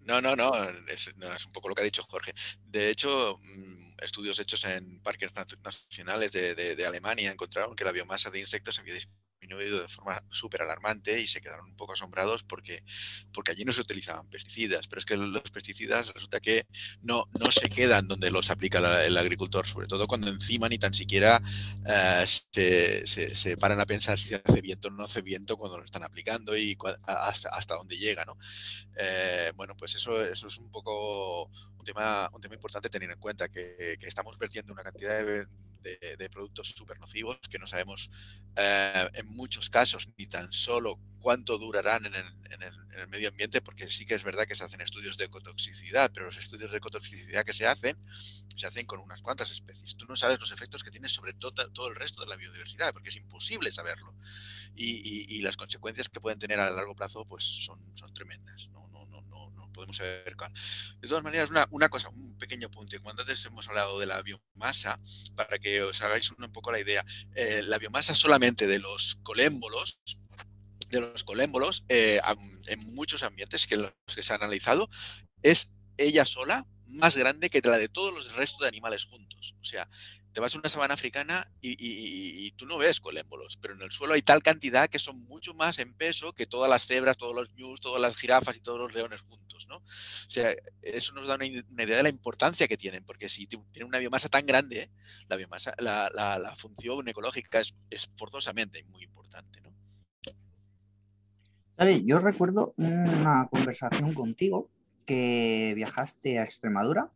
[0.09, 0.55] No, no, no,
[0.87, 1.07] es,
[1.45, 2.33] un poco lo que ha dicho Jorge.
[2.65, 5.31] De hecho, mm, estudios hechos en parques
[5.63, 10.61] nacionales de, de Alemania encontraron que la biomasa de insectos había disminuido de forma súper
[10.61, 12.83] alarmante y se quedaron un poco asombrados porque,
[13.33, 16.67] porque allí no se utilizaban pesticidas, pero es que los pesticidas resulta que
[17.01, 20.93] no, no se quedan donde los aplica el agricultor, sobre todo cuando encima ni tan
[20.93, 21.41] siquiera
[21.85, 22.25] eh,
[23.05, 26.03] se, se, paran a pensar si hace viento o no hace viento cuando lo están
[26.03, 28.25] aplicando y hasta, hasta dónde llega.
[28.25, 28.37] ¿no?
[28.97, 31.49] Eh, bueno, pues eso, eso es un poco
[31.79, 35.47] un tema, un tema importante tener en cuenta, que, que estamos vertiendo una cantidad de
[35.81, 38.09] de, productos súper nocivos que no sabemos
[38.55, 42.25] eh, en muchos casos ni tan solo cuánto durarán en el,
[43.07, 46.37] medio ambiente, porque sí que es verdad que se hacen estudios de ecotoxicidad, pero los
[46.37, 47.97] estudios de ecotoxicidad que se hacen,
[48.53, 49.95] se hacen con unas cuantas especies.
[49.95, 52.91] Tú no sabes los efectos que tiene sobre todo, todo el resto de la biodiversidad,
[52.91, 54.13] porque es imposible saberlo.
[54.75, 58.69] Y, las consecuencias que pueden tener a largo plazo pues son, son tremendas.
[58.73, 58.89] ¿no?
[59.79, 59.99] Podemos.
[61.01, 62.97] De todas maneras, una, cosa, un pequeño punto.
[63.01, 64.99] Cuando antes hemos hablado de la biomasa,
[65.35, 69.99] para que os hagáis un poco la idea, eh, la biomasa solamente de los colémbolos,
[70.89, 72.19] de los colémbolos, eh,
[72.67, 74.89] en muchos ambientes que los que se han analizado,
[75.43, 79.55] es ella sola más grande que la de todos los restos de animales juntos.
[79.61, 79.87] O sea,
[80.33, 84.13] te vas a una sabana africana y, tú no ves colémbolos, pero en el suelo
[84.13, 87.53] hay tal cantidad que son mucho más en peso que todas las cebras, todos los
[87.55, 89.77] ñus, todas las jirafas y todos los leones juntos, ¿no?
[89.77, 93.87] O sea, eso nos da una, idea de la importancia que tienen, porque si tienen
[93.87, 94.91] una biomasa tan grande,
[95.27, 99.69] la biomasa, la, función ecológica es, forzosamente muy importante, ¿no?
[102.05, 104.69] Yo recuerdo una conversación contigo
[105.05, 107.09] que viajaste a Extremadura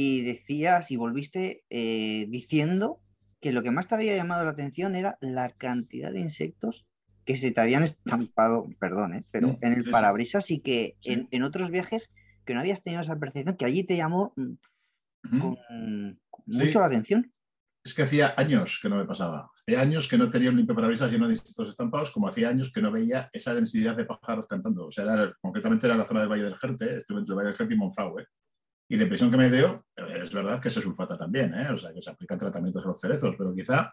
[0.00, 3.00] y decías y volviste eh, diciendo
[3.40, 6.86] que lo que más te había llamado la atención era la cantidad de insectos
[7.24, 9.24] que se te habían estampado, perdón, ¿eh?
[9.32, 12.12] pero en el parabrisas y que en, otros viajes
[12.44, 16.10] que no habías tenido esa percepción, que allí te llamó mm,
[16.46, 17.32] mucho la atención.
[17.84, 19.50] Es que hacía años que no me pasaba.
[19.60, 22.70] Hacía años que no tenía un limpio parabrisas lleno de insectos estampados, como hacía años
[22.72, 24.86] que no veía esa densidad de pájaros cantando.
[24.86, 25.04] O sea,
[25.40, 27.76] concretamente era la zona del Valle del Jerte, estuve entre el Valle del Jerte y
[27.76, 28.26] Monfragüe.
[28.88, 31.70] Y la impresión que me dio, es verdad que se sulfata también, ¿eh?
[31.70, 33.92] o sea, que se aplican tratamientos a los cerezos, pero quizá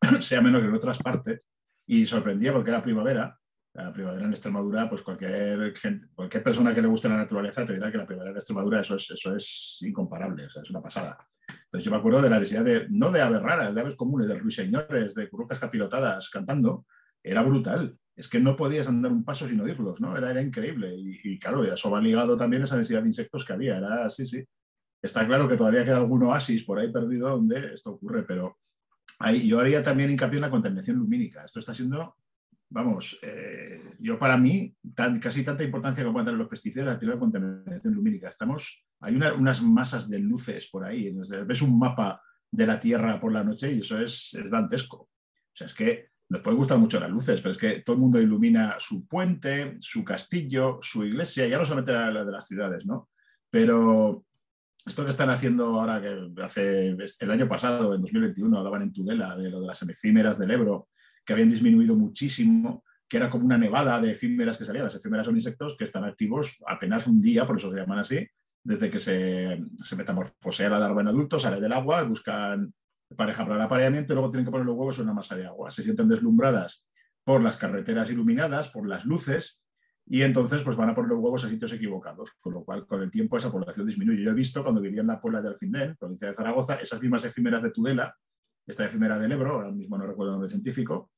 [0.20, 1.42] sea menos que en otras partes.
[1.86, 3.36] Y sorprendía porque era primavera.
[3.74, 5.72] La primavera en Extremadura, pues cualquier,
[6.12, 8.96] cualquier persona que le guste la naturaleza te dirá que la primavera en Extremadura eso
[8.96, 11.18] es, eso es incomparable, o sea, es una pasada.
[11.48, 14.28] Entonces yo me acuerdo de la necesidad de, no de aves raras, de aves comunes,
[14.28, 16.86] de ruiseñores, de currucas capirotadas cantando,
[17.22, 20.14] era brutal es que no podías andar un paso sin oírlos, ¿no?
[20.14, 20.94] Era, era increíble.
[20.94, 23.78] Y, claro, eso va ligado también a esa densidad de insectos que había.
[23.78, 24.44] Era sí, sí.
[25.00, 28.58] Está claro que todavía queda algún oasis por ahí perdido donde esto ocurre, pero
[29.42, 31.46] yo haría también hincapié en la contaminación lumínica.
[31.46, 32.14] Esto está siendo,
[32.68, 34.76] vamos, eh, yo para mí,
[35.18, 38.28] casi tanta importancia como tener los pesticidas, tiene la contaminación lumínica.
[38.28, 41.10] Estamos, hay unas masas de luces por ahí.
[41.46, 44.98] Ves un mapa de la Tierra por la noche y eso es, es dantesco.
[44.98, 48.02] O sea, es que nos puede gustar mucho las luces, pero es que todo el
[48.02, 52.86] mundo ilumina su puente, su castillo, su iglesia, ya no solamente la de las ciudades,
[52.86, 53.10] ¿no?
[53.50, 54.24] Pero
[54.86, 59.36] esto que están haciendo ahora, que hace el año pasado, en 2021, hablaban en Tudela
[59.36, 60.88] de lo de las efímeras del Ebro,
[61.24, 64.84] que habían disminuido muchísimo, que era como una nevada de efímeras que salían.
[64.84, 68.24] Las efímeras son insectos que están activos apenas un día, por eso se llaman así,
[68.62, 72.72] desde que se, se metamorfosea la larva en adulto, sale del agua, buscan
[73.16, 75.46] pareja para el apareamiento y luego tienen que poner los huevos en una masa de
[75.46, 75.70] agua.
[75.70, 76.86] Se sienten deslumbradas
[77.24, 79.60] por las carreteras iluminadas, por las luces,
[80.06, 83.02] y entonces pues van a poner los huevos a sitios equivocados, con lo cual con
[83.02, 84.22] el tiempo esa población disminuye.
[84.22, 87.24] Yo he visto cuando vivía en la Puebla de Alfindén, provincia de Zaragoza, esas mismas
[87.24, 88.14] efímeras de Tudela,
[88.66, 91.12] esta efímera del Ebro, ahora mismo no recuerdo el nombre científico,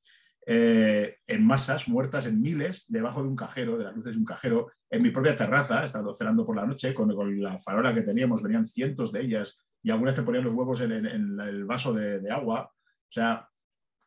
[0.44, 4.24] eh, en masas muertas en miles debajo de un cajero, de las luces de un
[4.24, 8.02] cajero, en mi propia terraza, estando cenando por la noche, con, con la farola que
[8.02, 12.30] teníamos, venían cientos de ellas y algunas te ponían los huevos en, el vaso de,
[12.30, 12.70] agua.
[12.72, 13.48] O sea,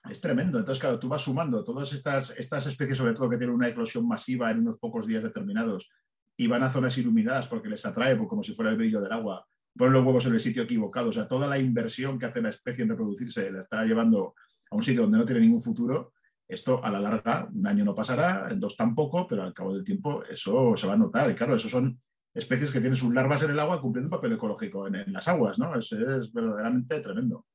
[0.09, 0.57] es tremendo.
[0.57, 4.07] Entonces, claro, tú vas sumando todas estas, estas especies, sobre todo que tienen una eclosión
[4.07, 5.89] masiva en unos pocos días determinados,
[6.38, 9.11] y van a zonas iluminadas porque les atrae pues, como si fuera el brillo del
[9.11, 9.45] agua,
[9.77, 11.09] ponen los huevos en el sitio equivocado.
[11.09, 14.35] O sea, toda la inversión que hace la especie en reproducirse la está llevando
[14.69, 16.13] a un sitio donde no tiene ningún futuro.
[16.47, 19.83] Esto a la larga, un año no pasará, en dos tampoco, pero al cabo del
[19.83, 21.29] tiempo eso se va a notar.
[21.31, 21.99] Y claro, eso son
[22.36, 25.58] especies que tienen sus larvas en el agua cumpliendo un papel ecológico en, las aguas,
[25.58, 25.74] ¿no?
[25.76, 25.89] Es,
[26.34, 27.45] verdaderamente tremendo.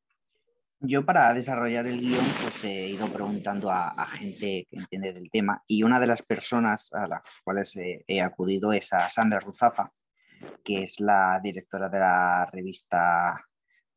[0.80, 5.62] Yo para desarrollar el guion pues he ido preguntando a, gente que entiende del tema
[5.66, 9.92] y una de las personas a las cuales he, acudido es a Sandra Ruzafa,
[10.64, 13.44] que es la directora de la revista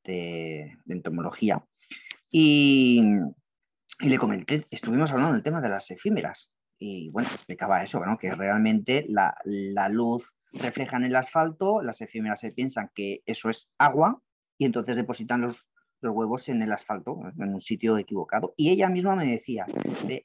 [0.04, 1.64] de, entomología.
[2.30, 3.02] Y,
[4.02, 8.18] le comenté, estuvimos hablando del tema de las efímeras y bueno, explicaba eso, ¿no?
[8.18, 14.22] que realmente la luz reflejan el asfalto, las efímeras se piensan que eso es agua
[14.58, 15.70] y entonces depositan los,
[16.02, 18.54] los huevos en el asfalto, en un sitio equivocado.
[18.56, 19.66] Y ella misma me decía,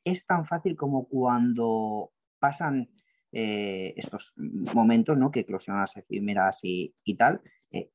[0.05, 2.91] es tan fácil como cuando pasan
[3.33, 5.31] eh, estos momentos, ¿no?
[5.31, 7.91] Que eclosionan las efímeras y, tal, eh,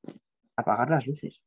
[0.56, 1.44] apagar las luces.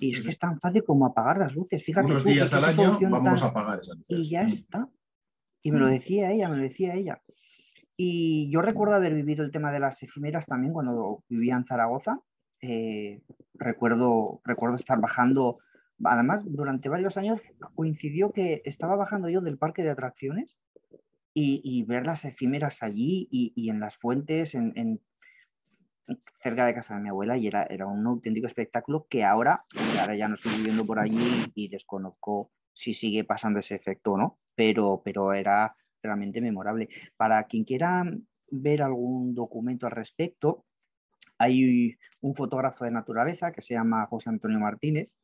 [0.00, 1.82] Y es que es tan fácil como apagar las luces.
[1.84, 4.18] Fíjate Unos días al año vamos a apagar esas luces.
[4.18, 4.46] Y ya mm.
[4.46, 4.88] está.
[5.62, 5.90] Y me lo mm.
[5.90, 7.22] decía ella, me lo decía ella.
[8.02, 12.18] Y yo recuerdo haber vivido el tema de las efímeras también cuando vivía en Zaragoza.
[12.62, 13.20] Eh,
[13.52, 15.58] recuerdo, recuerdo estar bajando,
[16.02, 17.42] además durante varios años
[17.74, 20.58] coincidió que estaba bajando yo del parque de atracciones
[21.34, 25.02] y, ver las efímeras allí y, en las fuentes, en,
[26.36, 29.62] cerca de casa de mi abuela, y era, era un auténtico espectáculo que ahora,
[30.00, 34.16] ahora ya no estoy viviendo por allí y desconozco si sigue pasando ese efecto o
[34.16, 36.88] no, pero, pero era realmente memorable.
[37.16, 38.04] Para quien quiera
[38.50, 40.64] ver algún documento al respecto,
[41.38, 45.16] hay un fotógrafo de naturaleza que se llama José Antonio Martínez,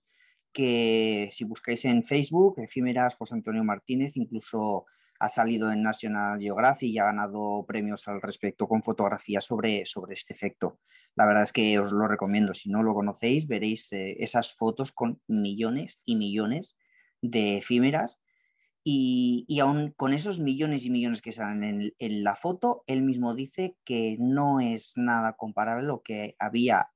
[0.52, 4.86] que si buscáis en Facebook, efímeras José Antonio Martínez, incluso
[5.18, 10.14] ha salido en National Geographic y ha ganado premios al respecto con fotografías sobre, sobre
[10.14, 10.80] este efecto.
[11.14, 12.54] La verdad es que os lo recomiendo.
[12.54, 16.76] Si no lo conocéis, veréis eh, esas fotos con millones y millones
[17.22, 18.20] de efímeras
[18.88, 23.34] y, y aún con esos millones y millones que salen en, la foto, él mismo
[23.34, 26.92] dice que no es nada comparable a lo que había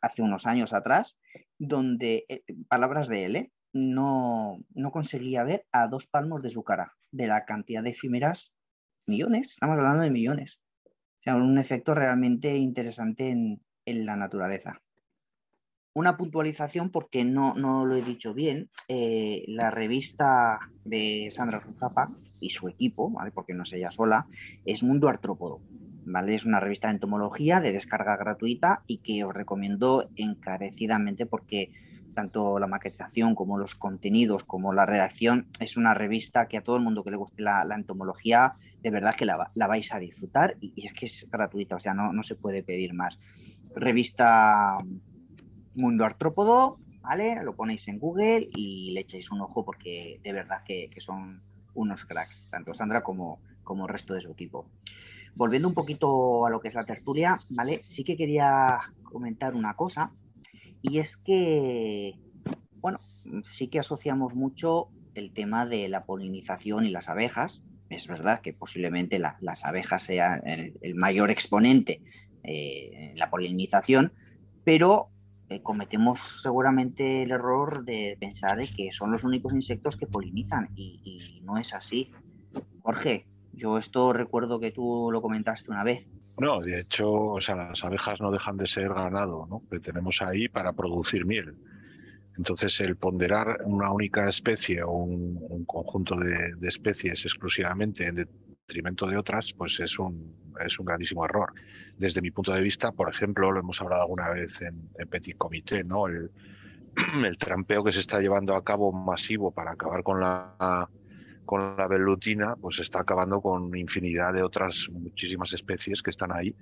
[0.00, 1.18] hace unos años atrás,
[1.58, 3.52] donde, eh, palabras de él, ¿eh?
[3.74, 8.54] no, no conseguía ver a dos palmos de su cara, de la cantidad de efímeras,
[9.04, 10.62] millones, estamos hablando de millones.
[10.86, 14.81] O sea, un efecto realmente interesante en, en la naturaleza
[15.94, 18.70] una puntualización porque no, no lo he dicho bien.
[18.88, 23.30] Eh, la revista de Sandra Ruzapa y su equipo, ¿vale?
[23.30, 24.26] porque no es ella sola,
[24.64, 25.60] es Mundo Artrópodo.
[26.04, 26.34] ¿vale?
[26.34, 31.70] Es una revista de entomología de descarga gratuita y que os recomiendo encarecidamente porque
[32.14, 36.76] tanto la maquetación como los contenidos como la redacción es una revista que a todo
[36.76, 40.74] el mundo que le guste la, entomología de verdad que la, vais a disfrutar y,
[40.76, 43.18] y, es que es gratuita, o sea, no, no se puede pedir más.
[43.74, 44.76] Revista
[45.74, 47.42] Mundo Artrópodo, ¿vale?
[47.42, 51.42] Lo ponéis en Google y le echáis un ojo porque de verdad que, son
[51.74, 54.66] unos cracks, tanto Sandra como, como el resto de su equipo.
[55.34, 57.80] Volviendo un poquito a lo que es la tertulia, ¿vale?
[57.84, 60.12] Sí que quería comentar una cosa
[60.82, 62.14] y es que,
[62.80, 63.00] bueno,
[63.44, 67.62] sí que asociamos mucho el tema de la polinización y las abejas.
[67.88, 72.00] Es verdad que posiblemente las abejas sean el, mayor exponente
[72.42, 74.12] eh, en la polinización,
[74.64, 75.11] pero
[75.52, 80.70] eh, cometemos seguramente el error de pensar de que son los únicos insectos que polinizan
[80.74, 82.10] y, no es así.
[82.80, 86.08] Jorge, yo esto recuerdo que tú lo comentaste una vez.
[86.38, 89.62] No, de hecho, o sea, las abejas no dejan de ser ganado, ¿no?
[89.70, 91.54] Que tenemos ahí para producir miel.
[92.38, 98.28] Entonces, el ponderar una única especie o un, conjunto de, especies exclusivamente en
[98.72, 101.52] detrimento de otras, pues es un, es un grandísimo error.
[101.98, 105.84] Desde mi punto de vista, por ejemplo, lo hemos hablado alguna vez en, Petit Comité,
[105.84, 106.06] ¿no?
[106.08, 110.88] El, trampeo que se está llevando a cabo masivo para acabar con la
[111.44, 116.54] con la velutina, pues está acabando con infinidad de otras muchísimas especies que están ahí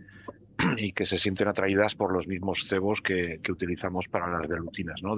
[0.78, 4.96] y que se sienten atraídas por los mismos cebos que, que utilizamos para las velutinas,
[5.02, 5.14] ¿no?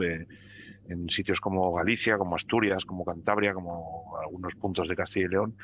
[0.88, 5.54] En sitios como Galicia, como Asturias, como Cantabria, como algunos puntos de Castilla y León,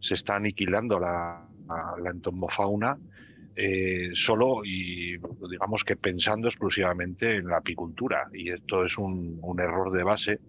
[0.00, 1.46] se está aniquilando la,
[2.04, 2.98] entomofauna
[3.56, 5.16] eh, solo y
[5.50, 8.28] digamos que pensando exclusivamente en la apicultura.
[8.32, 10.40] Y esto es un, error de base,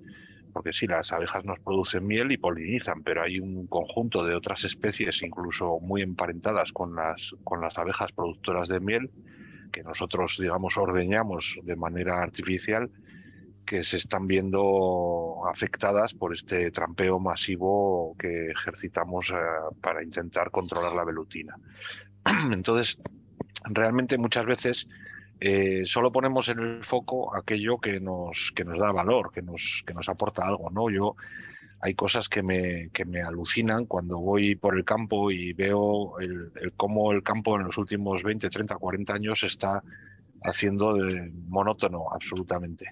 [0.52, 4.64] porque sí, las abejas nos producen miel y polinizan, pero hay un conjunto de otras
[4.66, 9.10] especies, incluso muy emparentadas con las, con las abejas productoras de miel,
[9.72, 12.90] que nosotros, digamos, ordeñamos de manera artificial
[13.66, 19.36] que se están viendo afectadas por este trampeo masivo que ejercitamos eh,
[19.82, 21.56] para intentar controlar la velutina.
[22.52, 23.00] Entonces,
[23.66, 24.88] realmente muchas veces
[25.40, 29.84] eh, solo ponemos en el foco aquello que nos, que nos da valor, que nos,
[29.86, 30.70] que nos aporta algo.
[30.70, 30.90] ¿no?
[30.90, 31.16] Yo
[31.82, 36.52] hay cosas que me, que me alucinan cuando voy por el campo y veo el,
[36.78, 39.84] cómo el campo en los últimos 20, 30, 40 años está
[40.46, 42.86] haciendo de monótono absolutamente.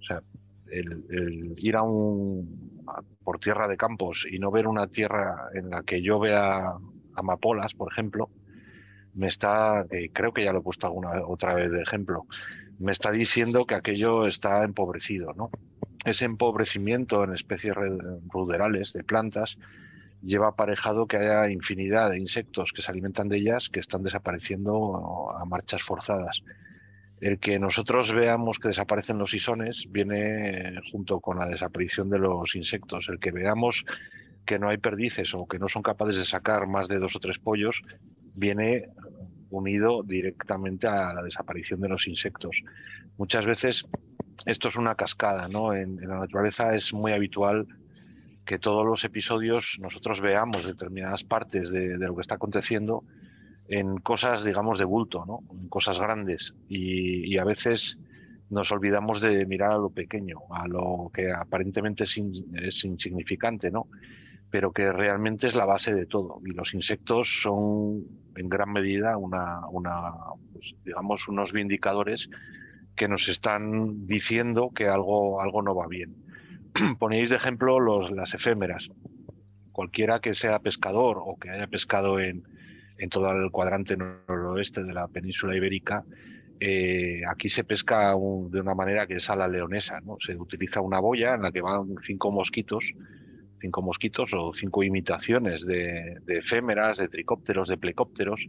[0.00, 0.22] O sea,
[0.70, 2.84] el, ir a un
[3.22, 6.74] por tierra de campos y no ver una tierra en la que yo vea
[7.14, 8.30] amapolas, por ejemplo,
[9.14, 12.26] me está, creo que ya lo he puesto alguna otra vez de ejemplo,
[12.78, 15.50] me está diciendo que aquello está empobrecido, ¿no?
[16.04, 17.74] Ese empobrecimiento en especies
[18.28, 19.58] ruderales de plantas
[20.22, 25.30] lleva aparejado que haya infinidad de insectos que se alimentan de ellas que están desapareciendo
[25.36, 26.42] a marchas forzadas.
[27.20, 32.54] El que nosotros veamos que desaparecen los isones viene junto con la desaparición de los
[32.54, 33.06] insectos.
[33.08, 33.84] El que veamos
[34.46, 37.20] que no hay perdices o que no son capaces de sacar más de dos o
[37.20, 37.76] tres pollos
[38.34, 38.88] viene
[39.50, 42.56] unido directamente a la desaparición de los insectos.
[43.16, 43.86] Muchas veces
[44.46, 45.74] esto es una cascada, ¿no?
[45.74, 47.66] En, la naturaleza es muy habitual
[48.46, 53.04] que todos los episodios nosotros veamos determinadas partes de, lo que está aconteciendo
[53.68, 55.40] en cosas, digamos, de bulto, ¿no?
[55.52, 56.54] En cosas grandes.
[56.68, 57.98] Y, a veces
[58.50, 62.16] nos olvidamos de mirar a lo pequeño, a lo que aparentemente es,
[62.84, 63.86] insignificante, ¿no?
[64.50, 66.40] pero que realmente es la base de todo.
[66.46, 68.04] Y los insectos son
[68.34, 69.60] en gran medida una,
[70.54, 72.30] pues, digamos, unos vindicadores
[72.96, 76.16] que nos están diciendo que algo, algo no va bien.
[76.98, 78.90] Ponéis de ejemplo los, las efémeras.
[79.70, 82.44] Cualquiera que sea pescador o que haya pescado en,
[82.98, 86.04] en todo el cuadrante noroeste de la península ibérica,
[86.60, 90.00] eh, aquí se pesca de una manera que es a la leonesa.
[90.00, 90.16] ¿no?
[90.24, 92.84] Se utiliza una boya en la que van cinco mosquitos
[93.60, 98.40] cinco mosquitos o cinco imitaciones de, efémeras, de tricópteros, de plecópteros.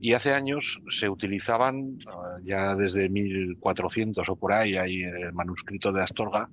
[0.00, 5.92] Y hace años se utilizaban, ah, ya desde 1400 o por ahí, hay el manuscrito
[5.92, 6.48] de Astorga,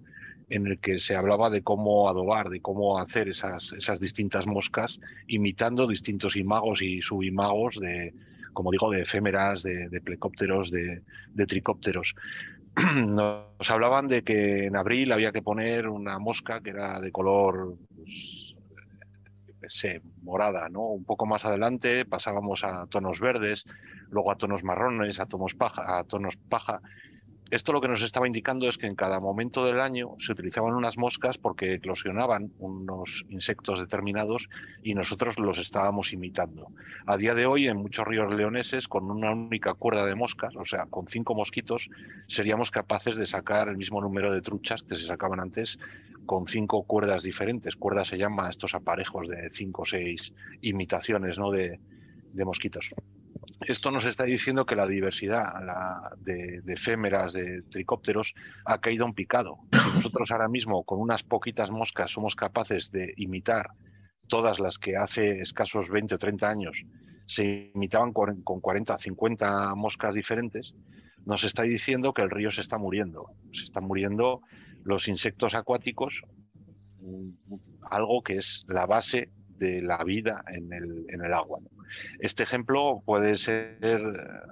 [0.50, 5.00] en el que se hablaba de cómo adobar, de cómo hacer esas, esas distintas moscas,
[5.28, 8.14] imitando distintos imagos y subimagos de,
[8.54, 12.16] como digo, de efémeras, de, de plecópteros, de, de tricópteros.
[13.06, 17.76] nos hablaban de que en abril había que poner una mosca que era de color,
[17.96, 18.56] pues,
[20.24, 20.88] morada, ¿no?
[20.88, 23.66] Un poco más adelante pasábamos a tonos verdes,
[24.10, 26.82] luego a tonos marrones, a tonos paja, a tonos paja
[27.52, 30.76] esto lo que nos estaba indicando es que en cada momento del año se utilizaban
[30.76, 34.50] unas moscas porque eclosionaban unos insectos determinados
[34.84, 36.68] y nosotros los estábamos imitando.
[37.08, 40.66] A día de hoy, en muchos ríos leoneses, con una única cuerda de moscas, o
[40.66, 41.90] sea, con cinco mosquitos,
[42.28, 45.80] seríamos capaces de sacar el mismo número de truchas que se sacaban antes
[46.28, 47.76] con cinco cuerdas diferentes.
[47.76, 51.50] Cuerdas se llama estos aparejos de cinco o seis imitaciones ¿no?
[51.50, 51.80] de
[52.46, 52.92] mosquitos
[53.68, 55.54] esto nos está diciendo que la diversidad
[56.18, 58.34] de, efémeras, de tricópteros,
[58.66, 59.58] ha caído en picado.
[59.72, 63.72] Si nosotros ahora mismo con unas poquitas moscas somos capaces de imitar
[64.28, 66.84] todas las que hace escasos 20 o 30 años
[67.26, 70.74] se imitaban con 40 o 50 moscas diferentes,
[71.26, 73.28] nos está diciendo que el río se está muriendo.
[73.54, 74.42] Se están muriendo
[74.84, 76.22] los insectos acuáticos,
[77.92, 81.60] algo que es la base de la vida en el, agua.
[82.20, 83.78] Este ejemplo puede ser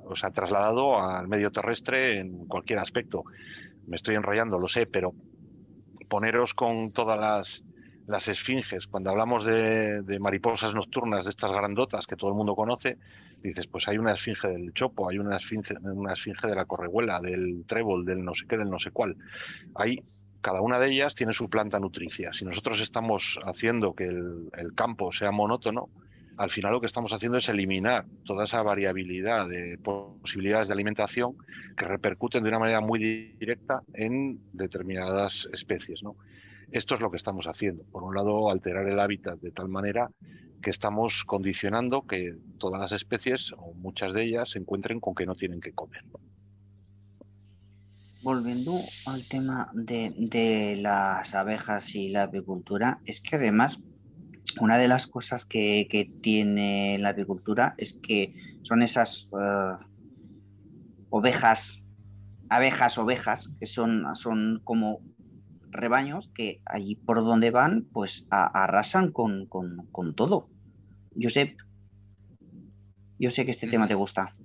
[0.06, 3.24] o sea, trasladado al medio terrestre en cualquier aspecto.
[3.88, 5.14] Me estoy enrollando, lo sé, pero
[6.08, 7.64] poneros con todas las,
[8.08, 12.98] las esfinges, cuando hablamos de, mariposas nocturnas, de estas grandotas que todo el mundo conoce,
[13.44, 17.20] dices, pues hay una esfinge del chopo, hay una esfinge, una esfinge de la correhuela,
[17.20, 19.18] del trébol, del no sé qué, del no sé cuál.
[19.76, 20.02] Hay
[20.42, 22.34] cada una de ellas tiene su planta nutricia.
[22.34, 25.90] Si nosotros estamos haciendo que el, campo sea monótono,
[26.38, 31.36] al final lo que estamos haciendo es eliminar toda esa variabilidad de posibilidades de alimentación
[31.76, 33.00] que repercuten de una manera muy
[33.40, 36.02] directa en determinadas especies.
[36.72, 37.84] Esto es lo que estamos haciendo.
[37.86, 40.12] Por un lado, alterar el hábitat de tal manera
[40.62, 45.26] que estamos condicionando que todas las especies, o muchas de ellas, se encuentren con que
[45.26, 46.04] no tienen que comer
[48.28, 53.80] volviendo al tema de, las abejas y la apicultura, es que además
[54.60, 59.78] una de las cosas que, tiene la apicultura es que son esas eh,
[61.10, 61.86] ovejas,
[62.50, 65.00] abejas, ovejas, que son, son como
[65.70, 69.48] rebaños que allí por donde van, pues arrasan con,
[70.18, 70.50] todo.
[71.16, 71.56] Yo sé,
[73.20, 74.36] yo sé que este tema te gusta.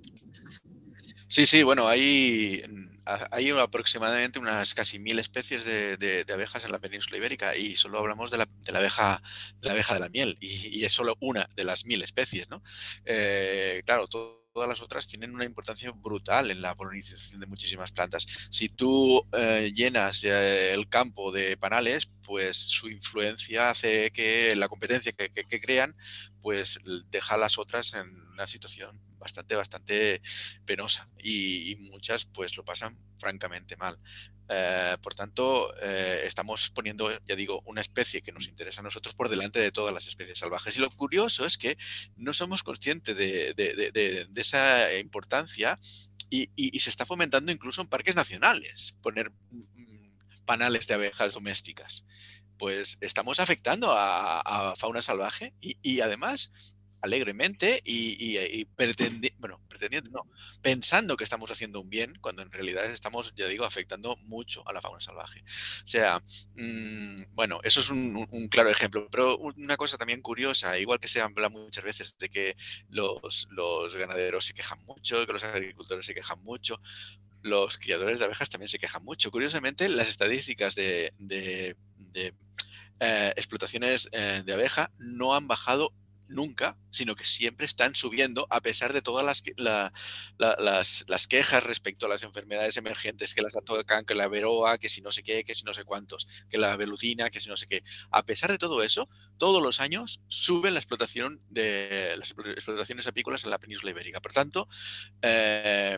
[1.27, 2.61] Sí, sí, bueno, hay
[3.05, 8.31] hay aproximadamente unas casi mil especies de, abejas en la península ibérica y solo hablamos
[8.31, 9.21] de la, abeja,
[9.61, 12.63] de la abeja de la miel y, es solo una de las mil especies, ¿no?
[13.05, 18.25] Eh, claro, todas las otras tienen una importancia brutal en la polinización de muchísimas plantas.
[18.49, 24.67] Si tú eh, llenas eh, el campo de panales, pues su influencia hace que la
[24.67, 25.95] competencia que, que crean,
[26.41, 26.79] pues
[27.09, 30.21] deja a las otras en una situación bastante, bastante
[30.65, 33.97] penosa y, muchas pues lo pasan francamente mal.
[34.49, 39.15] Eh, por tanto, eh, estamos poniendo, ya digo, una especie que nos interesa a nosotros
[39.15, 40.75] por delante de todas las especies salvajes.
[40.77, 41.77] Y lo curioso es que
[42.17, 45.79] no somos conscientes de, esa importancia
[46.29, 52.05] y, se está fomentando incluso en parques nacionales poner mm, panales de abejas domésticas.
[52.57, 56.51] Pues estamos afectando a, fauna salvaje y, y además
[57.03, 58.65] alegremente y,
[59.37, 60.31] bueno, pretendiendo, no,
[60.61, 64.71] pensando que estamos haciendo un bien, cuando en realidad estamos, ya digo, afectando mucho a
[64.71, 65.43] la fauna salvaje.
[65.83, 66.23] O sea,
[66.55, 71.19] mm, bueno, eso es un, claro ejemplo, pero una cosa también curiosa, igual que se
[71.19, 72.55] habla muchas veces de que
[72.89, 73.49] los,
[73.93, 76.79] ganaderos se quejan mucho, que los agricultores se quejan mucho,
[77.41, 79.29] los criadores de abejas también se quejan mucho.
[79.29, 81.13] Curiosamente, las estadísticas de,
[82.99, 85.91] eh, explotaciones eh, de abeja no han bajado
[86.33, 92.09] nunca, sino que siempre están subiendo a pesar de todas las, las, quejas respecto a
[92.09, 95.55] las enfermedades emergentes que las tocan, que la veroa, que si no sé qué, que
[95.55, 97.83] si no sé cuántos, que la velutina, que si no sé qué.
[98.11, 99.07] A pesar de todo eso,
[99.37, 104.21] todos los años suben la explotación de las explotaciones apícolas en la península ibérica.
[104.21, 104.67] Por tanto,
[105.21, 105.97] eh,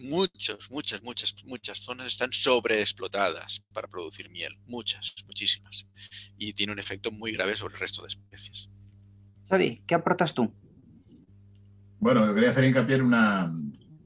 [0.00, 4.56] muchos, muchas, muchas, muchas zonas están sobreexplotadas para producir miel.
[4.66, 5.86] Muchas, muchísimas.
[6.36, 8.68] Y tiene un efecto muy grave sobre el resto de especies.
[9.50, 10.52] Xavi, ¿qué aportas tú?
[11.98, 13.52] Bueno, quería hacer hincapié en una.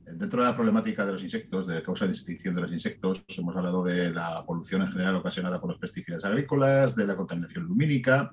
[0.04, 3.56] Dentro de la problemática de los insectos, de causa de extinción de los insectos, hemos
[3.56, 8.30] hablado de la polución en general ocasionada por los pesticidas agrícolas, de la contaminación lumínica,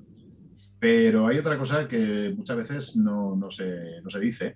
[0.79, 4.55] pero hay otra cosa que muchas veces no, no, se, no se dice,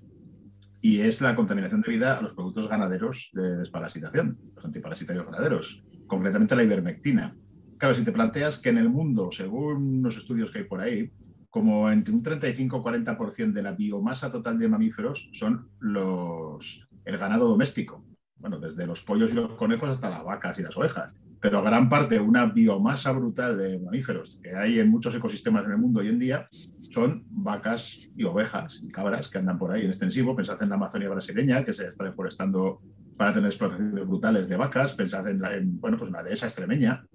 [0.81, 6.55] y es la contaminación debida a los productos ganaderos de desparasitación, los antiparasitarios ganaderos, concretamente
[6.55, 7.35] la ivermectina.
[7.79, 11.11] Claro, si te planteas que en el mundo, según los estudios que hay por ahí,
[11.55, 17.17] como entre un 35 o 40% de la biomasa total de mamíferos son los, el
[17.17, 18.03] ganado doméstico.
[18.35, 21.15] Bueno, desde los pollos y los conejos hasta las vacas y las ovejas.
[21.39, 25.77] Pero gran parte, una biomasa brutal de mamíferos que hay en muchos ecosistemas en el
[25.77, 26.49] mundo hoy en día,
[26.89, 30.35] son vacas y ovejas y cabras que andan por ahí en extensivo.
[30.35, 32.81] Pensad en la Amazonia brasileña, que se está deforestando
[33.15, 34.91] para tener explotaciones brutales de vacas.
[34.91, 37.05] Pensad en, la, bueno, pues la dehesa extremeña,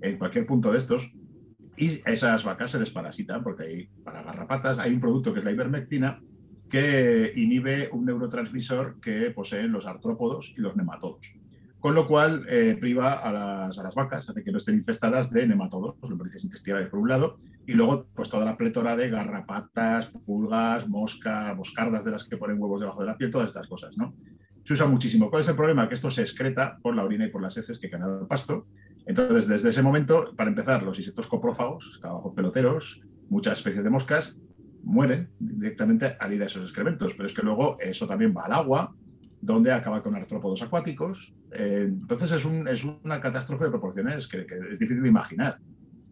[0.00, 1.10] en cualquier punto de estos.
[1.78, 5.52] Y esas vacas se desparasitan porque hay, para garrapatas hay un producto que es la
[5.52, 6.20] ivermectina
[6.68, 11.32] que inhibe un neurotransmisor que poseen los artrópodos y los nematodos
[11.80, 15.30] con lo cual eh, priva a las, a las, vacas, hace que no estén infestadas
[15.30, 20.06] de nematodos, lombrices intestinales por un lado, y luego pues toda la plétora de garrapatas,
[20.26, 23.96] pulgas, moscas, moscardas de las que ponen huevos debajo de la piel, todas estas cosas,
[23.96, 24.14] ¿no?
[24.64, 25.30] Se usa muchísimo.
[25.30, 25.88] ¿Cuál es el problema?
[25.88, 28.66] Que esto se excreta por la orina y por las heces que caen al pasto.
[29.08, 33.00] Entonces, desde ese momento, para empezar, los insectos coprófagos, escarabajos peloteros,
[33.30, 34.36] muchas especies de moscas,
[34.82, 37.14] mueren directamente al ir a esos excrementos.
[37.14, 38.94] Pero es que luego eso también va al agua,
[39.40, 41.34] donde acaba con artrópodos acuáticos.
[41.52, 42.44] Eh, entonces es,
[42.84, 45.58] una catástrofe de proporciones que, es difícil de imaginar,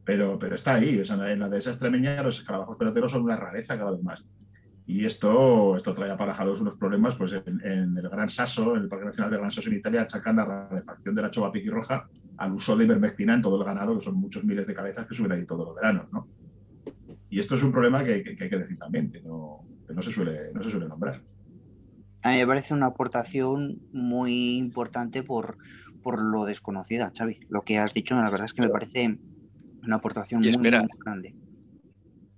[0.03, 0.99] pero, está ahí.
[1.07, 4.25] en la de esa extremeña los escarabajos peloteros son una rareza cada vez más.
[4.87, 9.07] Y esto, esto trae aparejados unos problemas pues en, el Gran Sasso, en el Parque
[9.07, 12.76] Nacional de Gran Sasso en Italia, achacan la rarefacción de la chova piquirroja al uso
[12.76, 15.45] de ivermectina en todo el ganado, que son muchos miles de cabezas que suben ahí
[15.45, 16.07] todos los veranos.
[16.12, 16.28] ¿no?
[17.30, 20.53] Y esto es un problema que, hay que decir también, que no, no, se suele,
[20.55, 21.20] no se suele nombrar
[22.26, 25.59] a mí me parece una aportación muy importante por,
[26.03, 27.39] por lo desconocida, Xavi.
[27.49, 29.18] Lo que has dicho, la verdad es que me parece
[29.84, 31.37] una aportación muy, muy, grande.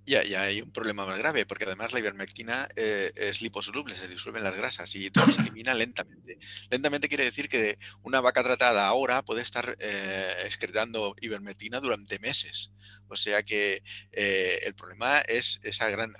[0.09, 4.07] Ya, ya hay un problema más grave, porque además la ivermectina eh, es liposoluble, se
[4.07, 6.39] disuelve en las grasas y todo se elimina lentamente.
[6.71, 12.71] Lentamente quiere decir que una vaca tratada ahora puede estar eh, excretando ivermectina durante meses.
[13.07, 16.15] O sea que eh, el problema es esa gran,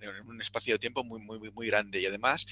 [0.00, 2.46] en un espacio de tiempo muy, muy, muy grande y además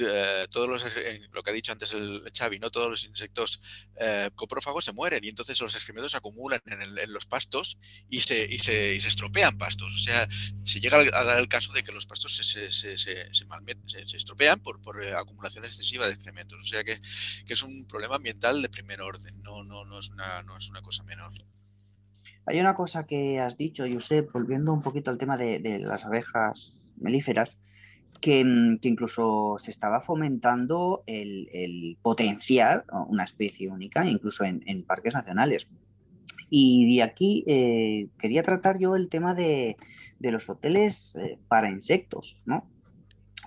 [0.00, 3.60] eh, todos los, eh, lo que ha dicho antes el Xavi, no todos los insectos
[3.96, 7.78] eh, coprófagos se mueren y entonces los excrementos se acumulan en, los pastos
[8.08, 9.94] y se, y se, y, se, estropean pastos.
[9.94, 10.28] O sea,
[10.64, 14.80] se llega a dar el caso de que los pastos se, se, se estropean por,
[14.80, 16.58] por, acumulación excesiva de excrementos.
[16.60, 17.00] O sea que,
[17.46, 20.68] que, es un problema ambiental de primer orden, no, no, no, es, una, no es
[20.68, 21.32] una cosa menor.
[22.46, 26.06] Hay una cosa que has dicho, Josep, volviendo un poquito al tema de, de las
[26.06, 27.58] abejas melíferas,
[28.18, 35.68] Mm, que, incluso se estaba fomentando el, potencial, una especie única, incluso en, parques nacionales.
[36.50, 39.76] Y de aquí eh, quería tratar yo el tema de,
[40.20, 42.68] los hoteles eh, para insectos, ¿no?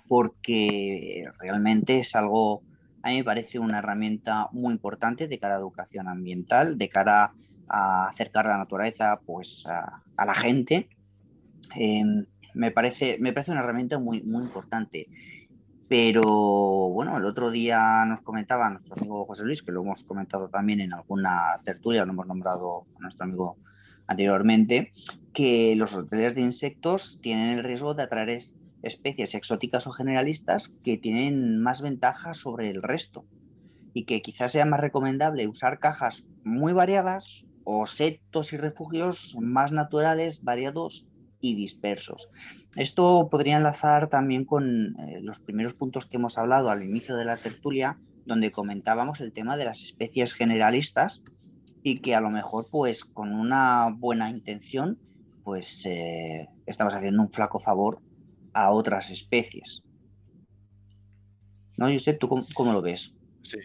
[0.08, 2.64] Porque realmente es algo,
[3.04, 7.34] a mí me parece una herramienta muy importante de cara a educación ambiental, de cara
[7.68, 10.90] a acercar la naturaleza pues, a, la gente.
[11.76, 15.08] Em, me parece, me parece una herramienta muy, muy importante.
[15.88, 20.48] Pero bueno, el otro día nos comentaba nuestro amigo José Luis, que lo hemos comentado
[20.48, 23.58] también en alguna tertulia, lo hemos nombrado a nuestro amigo
[24.08, 24.92] anteriormente,
[25.34, 28.42] que los hoteles de insectos tienen el riesgo de atraer
[28.84, 33.26] especies exóticas o generalistas que tienen más ventajas sobre el resto
[33.94, 39.72] y que quizás sea más recomendable usar cajas muy variadas o setos y refugios más
[39.72, 41.06] naturales, variados
[41.42, 42.30] y dispersos.
[42.76, 47.26] Esto podría enlazar también con eh, los primeros puntos que hemos hablado al inicio de
[47.26, 51.22] la tertulia, donde comentábamos el tema de las especies generalistas
[51.84, 55.00] y que a lo mejor pues con una buena intención
[55.44, 58.00] pues eh, estamos haciendo un flaco favor
[58.54, 59.84] a otras especies.
[61.78, 62.20] ¿No, Josep?
[62.20, 63.16] ¿Tú cómo, lo ves?
[63.42, 63.58] Sí.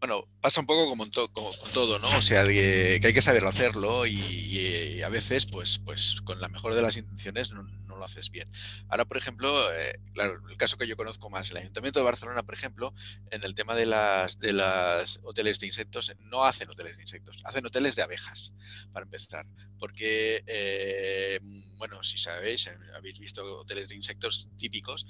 [0.00, 2.16] Bueno, pasa un poco como, con todo, ¿no?
[2.16, 6.74] O sea, que, hay que saberlo hacerlo y, a veces, pues, pues con la mejor
[6.74, 7.66] de las intenciones no,
[7.98, 8.50] lo haces bien.
[8.88, 12.42] Ahora, por ejemplo, eh, claro, el caso que yo conozco más, el Ayuntamiento de Barcelona,
[12.42, 12.94] por ejemplo,
[13.30, 17.40] en el tema de las, de las hoteles de insectos, no hacen hoteles de insectos,
[17.44, 18.52] hacen hoteles de abejas,
[18.92, 19.46] para empezar.
[19.78, 21.40] Porque, eh,
[21.76, 25.06] bueno, si sabéis, eh, habéis visto hoteles de insectos típicos,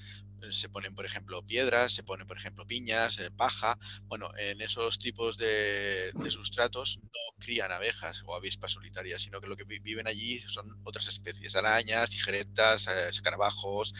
[0.50, 3.78] se ponen, por ejemplo, piedras, se ponen, por ejemplo, piñas, paja.
[4.04, 9.48] Bueno, en esos tipos de, de, sustratos no crían abejas o avispas solitarias, sino que
[9.48, 13.94] lo que viven allí son otras especies, arañas, tijeretas, eh, escarabajos.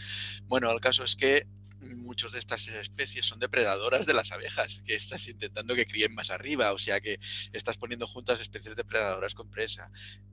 [0.45, 1.47] Bueno, el caso es que
[1.81, 6.31] muchas de estas especies son depredadoras de las abejas, que estás intentando que críen más
[6.31, 7.21] arriba, o sea que
[7.53, 9.91] estás poniendo juntas especies depredadoras con presa.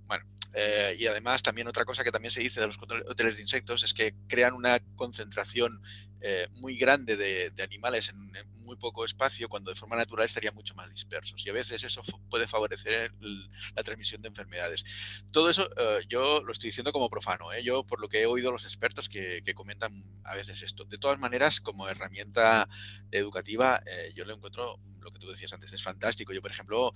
[0.08, 3.42] Bueno, eh, y además también otra cosa que también se dice de los hoteles de
[3.42, 5.82] insectos es que crean una concentración
[6.22, 8.32] eh, muy grande de, animales en,
[8.66, 11.46] muy poco espacio, cuando de forma natural estarían mucho más dispersos.
[11.46, 13.14] Y a veces eso puede favorecer
[13.76, 14.84] la transmisión de enfermedades.
[15.32, 17.64] Todo eso eh, yo lo estoy diciendo como profano, ¿eh?
[17.64, 20.84] yo por lo que he oído los expertos que, comentan a veces esto.
[20.84, 22.68] De todas maneras, como herramienta
[23.12, 23.82] educativa,
[24.14, 26.34] yo lo encuentro, lo que tú decías antes, es fantástico.
[26.34, 26.94] Yo, por ejemplo,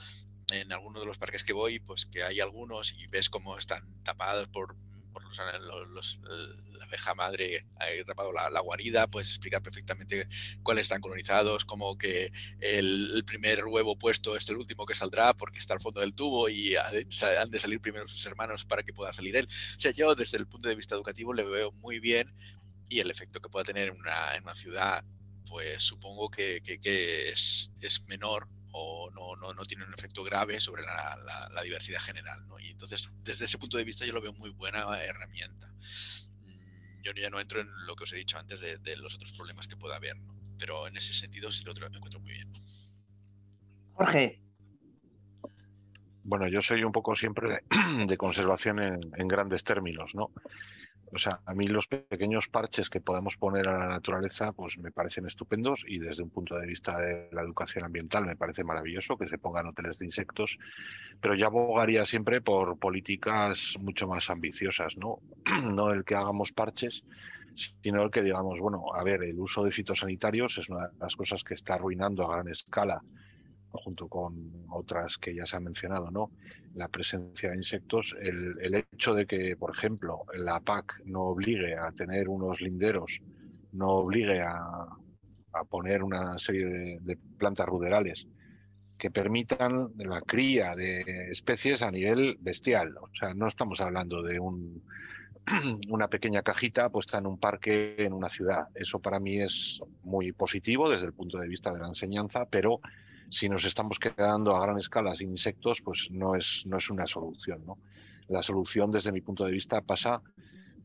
[0.51, 4.03] en alguno de los parques que voy, pues que hay algunos y ves cómo están
[4.03, 4.75] tapados por
[5.11, 6.19] por los,
[6.73, 10.27] la abeja madre ha tapado la, guarida, puedes explicar perfectamente
[10.63, 15.59] cuáles están colonizados, como que el, primer huevo puesto es el último que saldrá porque
[15.59, 19.13] está al fondo del tubo y han de salir primero sus hermanos para que pueda
[19.13, 19.45] salir él.
[19.45, 22.33] O sea, yo desde el punto de vista educativo le veo muy bien
[22.87, 25.03] y el efecto que pueda tener en una, en una ciudad,
[25.47, 27.69] pues supongo que, es
[28.07, 31.17] menor o no, no, no, tiene un efecto grave sobre la,
[31.51, 32.47] la, diversidad general.
[32.47, 32.59] ¿no?
[32.59, 35.71] Y entonces, desde ese punto de vista, yo lo veo muy buena herramienta.
[36.41, 39.15] Mm, yo ya no entro en lo que os he dicho antes de, de los
[39.15, 40.39] otros problemas que pueda haber, ¿no?
[40.57, 42.51] pero en ese sentido sí lo encuentro muy bien.
[43.93, 44.41] Jorge.
[46.23, 50.31] Bueno, yo soy un poco siempre de, de conservación en, en, grandes términos, ¿no?
[51.13, 54.91] O sea, a mí los pequeños parches que podemos poner a la naturaleza, pues me
[54.91, 59.17] parecen estupendos y desde un punto de vista de la educación ambiental me parece maravilloso
[59.17, 60.57] que se pongan hoteles de insectos,
[61.19, 65.19] pero ya abogaría siempre por políticas mucho más ambiciosas, ¿no?
[65.71, 67.03] no el que hagamos parches,
[67.55, 71.15] sino el que digamos, bueno, a ver, el uso de fitosanitarios es una de las
[71.15, 73.01] cosas que está arruinando a gran escala
[73.71, 76.31] junto con otras que ya se han mencionado, ¿no?
[76.75, 81.91] La presencia de insectos, el, hecho de que, por ejemplo, la PAC no obligue a
[81.91, 83.11] tener unos linderos,
[83.71, 84.87] no obligue a,
[85.69, 88.27] poner una serie de, plantas ruderales
[88.97, 92.95] que permitan la cría de especies a nivel bestial.
[92.97, 94.83] O sea, no estamos hablando de un,
[95.89, 98.67] una pequeña cajita puesta en un parque en una ciudad.
[98.75, 102.79] Eso para mí es muy positivo desde el punto de vista de la enseñanza, pero
[103.31, 107.07] si nos estamos quedando a gran escala sin insectos, pues no es, no es una
[107.07, 107.65] solución.
[107.65, 107.77] ¿no?
[108.27, 110.21] La solución, desde mi punto de vista, pasa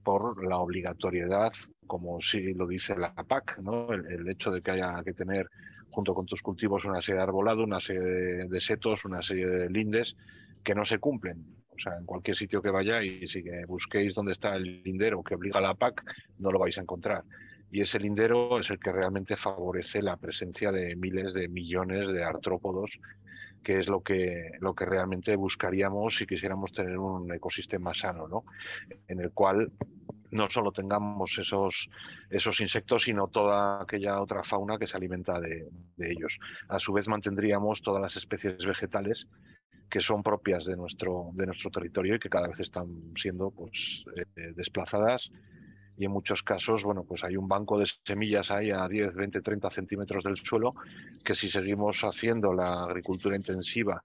[0.03, 1.53] por la obligatoriedad,
[1.87, 3.93] como sí lo dice la PAC, ¿no?
[3.93, 5.49] el, hecho de que haya que tener
[5.91, 9.71] junto con tus cultivos una serie de arbolado, una serie de, setos, una serie de
[9.71, 10.17] lindes
[10.63, 11.45] que no se cumplen.
[11.71, 15.35] O sea, en cualquier sitio que vaya y si busquéis dónde está el lindero que
[15.35, 16.03] obliga a la PAC,
[16.39, 17.25] no lo vais a encontrar
[17.75, 22.23] y ese lindero es el que realmente favorece la presencia de miles de millones de
[22.23, 23.01] artrópodos,
[23.65, 28.45] que es lo que, lo que realmente buscaríamos si quisiéramos tener un ecosistema sano, ¿no?
[29.09, 29.73] en el cual
[30.31, 31.91] no solo tengamos esos,
[32.31, 35.69] esos insectos, sino toda aquella otra fauna que se alimenta de,
[35.99, 36.39] ellos.
[36.69, 39.27] A su vez mantendríamos todas las especies vegetales
[39.91, 44.05] que son propias de nuestro, de nuestro territorio y que cada vez están siendo pues,
[44.15, 45.33] eh, desplazadas
[45.97, 49.41] y en muchos casos, bueno, pues hay un banco de semillas ahí a 10, 20,
[49.41, 50.75] 30 centímetros del suelo
[51.25, 54.03] que si seguimos haciendo la agricultura intensiva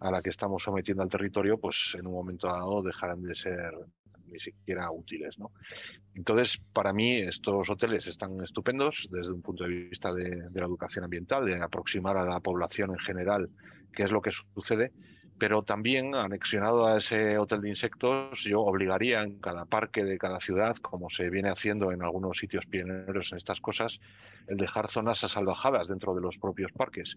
[0.00, 3.72] a la que estamos sometiendo al territorio, pues en un momento dado dejarán de ser
[4.26, 5.38] ni siquiera útiles.
[5.38, 5.50] ¿no?
[6.14, 10.66] Entonces, para mí estos hoteles están estupendos desde un punto de vista de, de la
[10.66, 13.50] educación ambiental, de aproximar a la población en general
[13.92, 14.92] qué es lo que sucede,
[15.40, 20.38] pero también anexionado a ese hotel de insectos, yo obligaría en cada parque de cada
[20.38, 24.02] ciudad, como se viene haciendo en algunos sitios pioneros en estas cosas,
[24.48, 27.16] el dejar zonas asalvajadas dentro de los propios parques.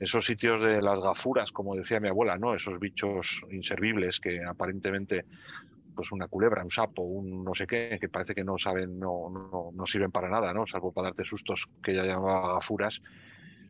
[0.00, 2.52] Esos sitios de las gafuras, como decía mi abuela, ¿no?
[2.56, 5.24] Esos bichos inservibles que aparentemente
[5.94, 9.30] pues una culebra, un sapo, un no sé qué, que parece que no saben, no,
[9.30, 10.66] no, no sirven para nada, ¿no?
[10.66, 13.00] Salvo para darte sustos que ya llamaba gafuras.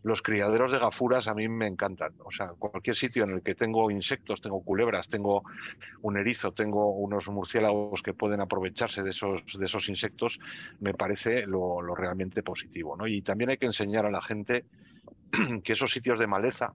[0.02, 2.12] Los criaderos de gafuras a mí me encantan.
[2.24, 5.44] O sea, cualquier sitio en el que tengo insectos, tengo culebras, tengo
[6.02, 10.40] un erizo, tengo unos murciélagos que pueden aprovecharse de esos, de esos insectos,
[10.80, 12.96] me parece lo, realmente positivo.
[12.96, 13.06] ¿no?
[13.06, 14.64] Y también hay que enseñar a la gente
[15.64, 16.74] que esos sitios de maleza,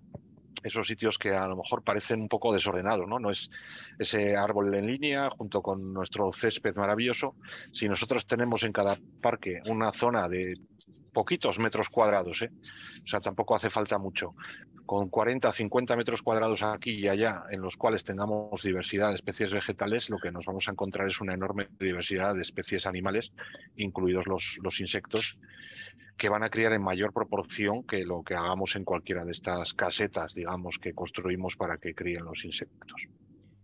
[0.63, 3.19] esos sitios que a lo mejor parecen un poco desordenados, ¿no?
[3.19, 3.51] No es
[3.99, 7.35] ese árbol en línea junto con nuestro césped maravilloso.
[7.71, 10.55] Si nosotros tenemos en cada parque una zona de
[11.13, 12.51] poquitos metros cuadrados, ¿eh?
[13.03, 14.35] o sea, tampoco hace falta mucho,
[14.85, 19.51] con 40, 50 metros cuadrados aquí y allá, en los cuales tengamos diversidad de especies
[19.51, 23.33] vegetales, lo que nos vamos a encontrar es una enorme diversidad de especies animales,
[23.75, 25.37] incluidos los, los insectos,
[26.17, 29.73] que van a criar en mayor proporción que lo que hagamos en cualquiera de estas
[29.73, 33.07] casetas, digamos, que construimos para que críen los insectos.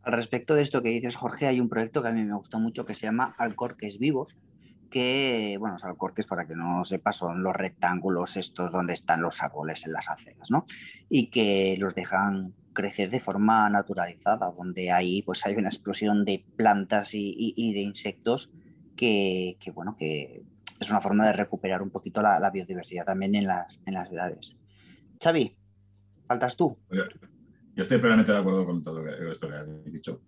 [0.04, 2.60] Al respecto de esto que dices, Jorge, hay un proyecto que a mí me gusta
[2.60, 4.36] mucho que se llama Alcorques Vivos,
[4.94, 9.42] que, bueno, los alcorques, para que no sepa, son los rectángulos estos donde están los
[9.42, 10.66] árboles en las aceras, ¿no?
[11.10, 16.46] Y que los dejan crecer de forma naturalizada, donde ahí pues hay una explosión de
[16.56, 18.52] plantas y, de insectos
[18.96, 20.44] que, bueno, que
[20.80, 24.10] es una forma de recuperar un poquito la, la biodiversidad también en las, en las
[24.10, 24.56] ciudades.
[25.20, 25.58] Xavi,
[26.28, 26.78] faltas tú.
[27.76, 30.22] Yo estoy plenamente de acuerdo con todo esto que habéis dicho.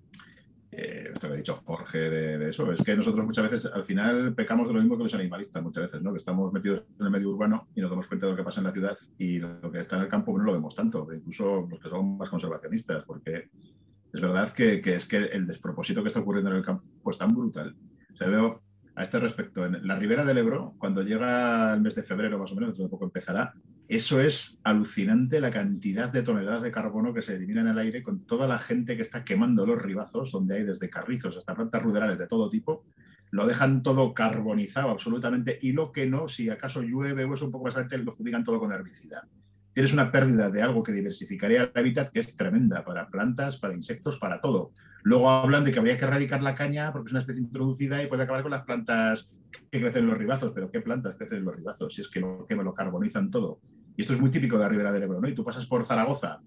[0.77, 3.85] Eh, esto que ha dicho Jorge de, de, eso, es que nosotros muchas veces al
[3.85, 6.11] final pecamos de lo mismo que los animalistas, muchas veces, ¿no?
[6.11, 8.59] Que estamos metidos en el medio urbano y nos damos cuenta de lo que pasa
[8.59, 11.65] en la ciudad y lo que está en el campo no lo vemos tanto, incluso
[11.69, 13.49] los que somos más conservacionistas, porque
[14.11, 17.17] es verdad que, que es que el despropósito que está ocurriendo en el campo es
[17.17, 17.73] tan brutal.
[18.13, 18.61] O sea, veo
[18.95, 22.51] a este respecto, en la ribera del Ebro, cuando llega el mes de febrero más
[22.51, 23.53] o menos, dentro de poco empezará,
[23.87, 28.25] eso es alucinante la cantidad de toneladas de carbono que se eliminan el aire con
[28.25, 32.17] toda la gente que está quemando los ribazos, donde hay desde carrizos hasta plantas ruderales
[32.17, 32.85] de todo tipo,
[33.31, 37.51] lo dejan todo carbonizado absolutamente y lo que no, si acaso llueve o es un
[37.51, 39.27] poco más lo fumigan todo con herbicida.
[39.75, 43.73] Tienes una pérdida de algo que diversificaría el hábitat que es tremenda para plantas, para
[43.73, 44.71] insectos, para todo.
[45.03, 48.07] Luego hablan de que habría que erradicar la caña porque es una especie introducida y
[48.07, 49.35] puede acabar con las plantas
[49.69, 50.53] que crecen en los ribazos.
[50.55, 51.93] Pero ¿qué plantas crecen en los ribazos?
[51.93, 53.59] Si es que lo, que lo carbonizan todo.
[53.97, 55.27] Y esto es muy típico de la Ribera del Ebro, ¿no?
[55.27, 56.39] Y tú pasas por Zaragoza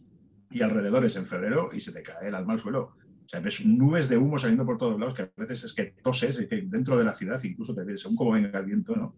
[0.50, 2.94] y alrededores en febrero y se te cae el alma al suelo.
[3.26, 5.94] O sea, ves nubes de humo saliendo por todos lados que a veces es que
[6.02, 9.16] toses, y que dentro de la ciudad incluso te según cómo venga el viento, ¿no?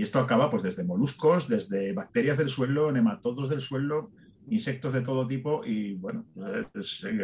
[0.00, 4.12] Y esto acaba pues desde moluscos, desde bacterias del suelo, nematodos del suelo,
[4.48, 6.24] insectos de todo tipo y, bueno,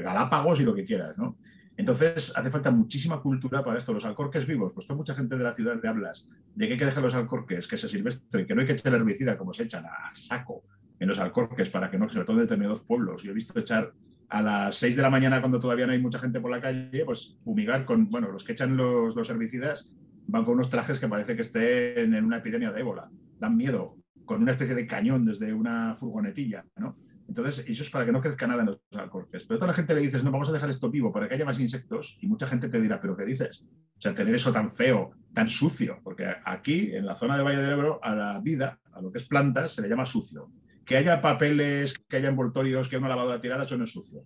[0.03, 1.39] galápagos y lo que quieras, ¿no?
[1.79, 3.95] Entonces, hace falta muchísima cultura para esto.
[3.95, 6.79] Los alcorques vivos, pues toda mucha gente de la ciudad te hablas de que hay
[6.79, 9.63] que dejar los alcorques, que se silvestre, que no hay que echar herbicida como se
[9.63, 10.63] echan a saco
[11.01, 13.23] en los alcorques para que no, sobre todo en determinados pueblos.
[13.23, 13.95] Yo he visto echar
[14.29, 17.07] a las 6 de la mañana cuando todavía no hay mucha gente por la calle,
[17.07, 19.95] pues fumigar con, bueno, los que echan los, los herbicidas
[20.27, 23.11] van con unos trajes que parece que estén en una epidemia de ébola.
[23.39, 26.97] Dan miedo, con una especie de cañón desde una furgonetilla, ¿no?
[27.29, 29.45] Entonces, eso es para que no crezca nada en los alcorques.
[29.45, 31.45] Pero toda la gente le dices, no, vamos a dejar esto vivo para que haya
[31.45, 33.67] más insectos, y mucha gente te dirá, ¿pero qué dices?
[33.99, 37.59] O sea, tener eso tan feo, tan sucio, porque aquí, en la zona de Valle
[37.59, 40.51] del Ebro, a la vida, a lo que es plantas, se le llama sucio.
[40.85, 44.23] Que haya papeles, que haya envoltorios, que haya una lavadora tirada, eso no es sucio.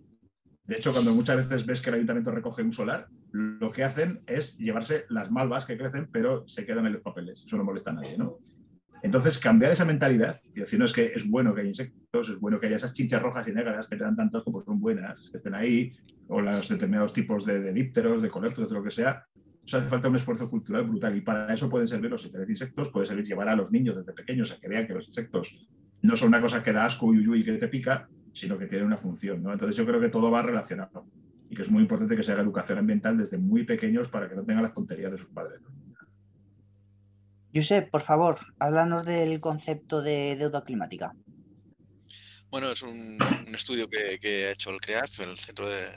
[0.63, 4.21] De hecho, cuando muchas veces ves que el ayuntamiento recoge un solar, lo que hacen
[4.27, 7.43] es llevarse las malvas que crecen, pero se quedan en los papeles.
[7.45, 8.37] Eso no molesta a nadie, ¿no?
[9.03, 12.39] Entonces, cambiar esa mentalidad y decir, no, es que es bueno que haya insectos, es
[12.39, 15.29] bueno que haya esas chinchas rojas y negras que te dan tantos como son buenas,
[15.31, 15.91] que estén ahí,
[16.27, 19.25] o los determinados tipos de, de dípteros, de coléctoros, de lo que sea.
[19.65, 23.05] Eso hace falta un esfuerzo cultural brutal y para eso pueden servir los insectos, puede
[23.07, 25.67] servir llevar a los niños desde pequeños a que vean que los insectos
[26.01, 28.97] no son una cosa que da asco y que te pica, sino que tienen una
[28.97, 29.41] función.
[29.43, 29.51] ¿no?
[29.51, 31.05] Entonces yo creo que todo va relacionado
[31.49, 34.35] y que es muy importante que se haga educación ambiental desde muy pequeños para que
[34.35, 35.59] no tengan las tonterías de sus padres.
[37.53, 41.13] Josep, por favor, háblanos del concepto de deuda climática.
[42.49, 43.17] Bueno, es un,
[43.47, 45.87] un estudio que, que, ha hecho el CREAF, el Centro de,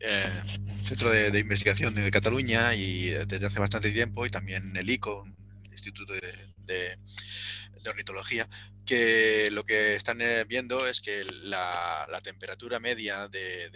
[0.00, 0.42] eh,
[0.84, 5.26] Centro de, de, Investigación de Cataluña, y desde hace bastante tiempo, y también el ICO,
[5.64, 6.98] el Instituto de, de,
[7.82, 8.48] de Ornitología,
[8.84, 13.70] que lo que están eh, viendo es que la, la temperatura media de,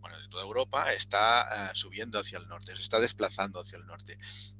[0.00, 3.86] bueno, de toda Europa está uh, subiendo hacia el norte, se está desplazando hacia el
[3.86, 4.18] norte.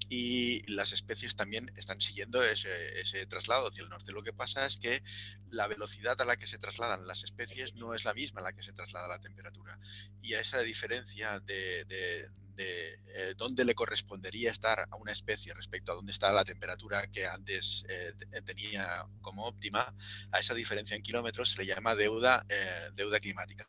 [0.09, 4.12] Y las especies también están siguiendo ese, traslado hacia el norte.
[4.12, 5.02] Lo que pasa es que
[5.50, 8.52] la velocidad a la que se trasladan las especies no es la misma a la
[8.52, 9.78] que se traslada la temperatura.
[10.22, 15.92] Y a esa diferencia de, de eh, dónde le correspondería estar a una especie respecto
[15.92, 18.12] a dónde está la temperatura que antes eh,
[18.44, 19.94] tenía como óptima,
[20.30, 23.66] a esa diferencia en kilómetros se le llama deuda, eh, deuda climática.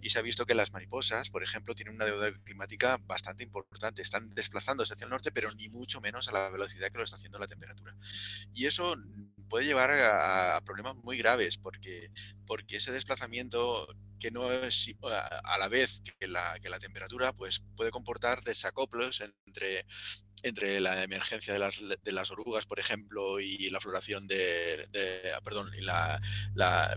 [0.00, 4.02] Y se ha visto que las mariposas, por ejemplo, tienen una deuda climática bastante importante.
[4.02, 7.16] Están desplazándose hacia el norte, pero ni mucho menos a la velocidad que lo está
[7.16, 7.94] haciendo la temperatura.
[8.52, 8.96] Y eso
[9.48, 12.10] puede llevar a, problemas muy graves, porque,
[12.46, 13.86] porque ese desplazamiento
[14.18, 19.22] que no es a la vez que la, que la temperatura, pues puede comportar desacoplos
[19.46, 19.86] entre,
[20.42, 24.88] entre la emergencia de las, de las orugas, por ejemplo, y la floración de,
[25.44, 26.20] perdón, y la,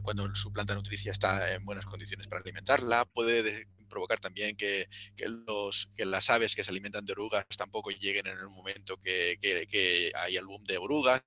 [0.03, 4.87] cuando su planta nutricia está en buenas condiciones para alimentarla, puede provocar también que,
[5.17, 9.37] los, que las aves que se alimentan de orugas tampoco lleguen en el momento que,
[9.41, 11.23] que, que hay el boom de orugas.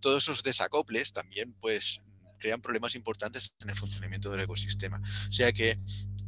[0.00, 2.00] Todos esos desacoples también pues
[2.38, 5.00] crean problemas importantes en el funcionamiento del ecosistema.
[5.28, 5.78] O sea que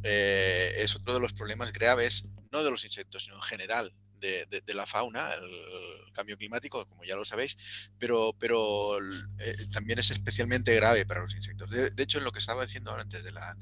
[0.03, 4.63] eh, es otro de los problemas graves, no de los insectos, sino en general de,
[4.73, 7.57] la fauna, el, cambio climático, como ya lo sabéis,
[7.99, 8.97] pero, pero
[9.37, 11.69] eh, también es especialmente grave para los insectos.
[11.69, 13.55] De, hecho, en lo que estaba diciendo antes de la,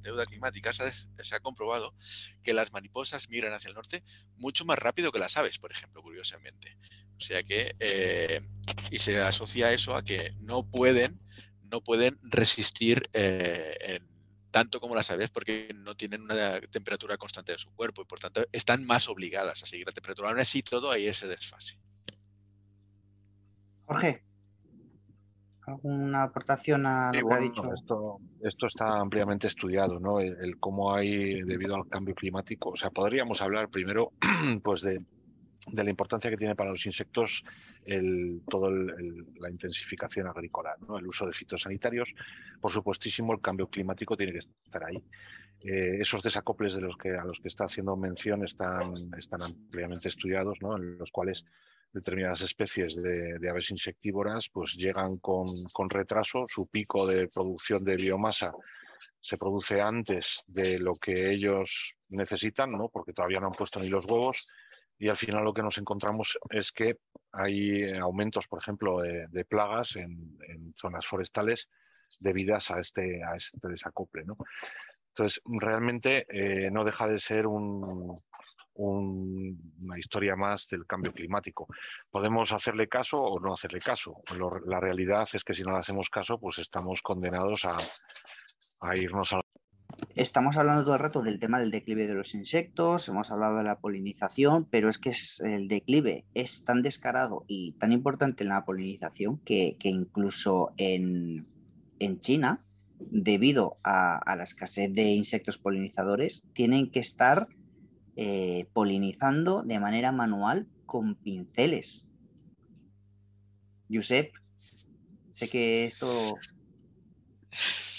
[0.00, 1.94] deuda climática, se, ha comprobado
[2.42, 4.02] que las mariposas migran hacia el norte
[4.36, 6.76] mucho más rápido que las aves, por ejemplo, curiosamente.
[7.16, 8.42] O sea que, eh,
[8.90, 11.18] y se asocia eso a que no pueden
[11.72, 14.00] no pueden resistir eh,
[14.52, 18.20] tanto como las aves porque no tienen una temperatura constante de su cuerpo y por
[18.20, 20.28] tanto están más obligadas a seguir la temperatura.
[20.28, 21.78] Aún así, todo hay ese desfase.
[23.86, 24.22] Jorge,
[25.66, 27.62] ¿alguna aportación a lo que ha dicho?
[27.74, 30.20] Esto, esto, está ampliamente estudiado, ¿no?
[30.20, 34.12] el, cómo hay, debido al cambio climático, o sea, podríamos hablar primero,
[34.62, 35.04] pues, de,
[35.70, 37.44] de la importancia que tiene para los insectos
[37.84, 40.98] el, toda la intensificación agrícola, ¿no?
[40.98, 42.08] el uso de fitosanitarios.
[42.60, 45.02] Por supuestísimo, el cambio climático tiene que estar ahí.
[45.60, 50.08] Eh, esos desacoples de los que, a los que está haciendo mención están, están ampliamente
[50.08, 50.76] estudiados, ¿no?
[50.76, 51.44] en los cuales
[51.92, 57.84] determinadas especies de, de aves insectívoras pues llegan con, con, retraso, su pico de producción
[57.84, 58.52] de biomasa
[59.20, 62.88] se produce antes de lo que ellos necesitan, ¿no?
[62.88, 64.52] porque todavía no han puesto ni los huevos,
[65.02, 66.98] y al final lo que nos encontramos es que
[67.32, 70.38] hay aumentos, por ejemplo, de, plagas en,
[70.76, 71.68] zonas forestales
[72.20, 74.24] debidas a este, a este desacople.
[74.24, 74.36] ¿no?
[75.08, 78.14] Entonces, realmente eh, no deja de ser una
[79.98, 81.66] historia más del cambio climático.
[82.08, 84.22] Podemos hacerle caso o no hacerle caso.
[84.66, 87.76] la realidad es que si no le hacemos caso, pues estamos condenados a,
[88.82, 89.41] a irnos a
[90.14, 93.64] estamos hablando todo el rato del tema del declive de los insectos, hemos hablado de
[93.64, 98.64] la polinización, pero es que el declive es tan descarado y tan importante en la
[98.64, 101.46] polinización que, incluso en,
[102.18, 102.64] China,
[102.98, 107.48] debido a, la escasez de insectos polinizadores, tienen que estar
[108.16, 112.06] eh, polinizando de manera manual con pinceles.
[113.90, 114.32] Josep,
[115.30, 116.36] sé que esto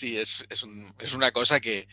[0.03, 0.43] Sí, es,
[1.13, 1.87] una cosa que,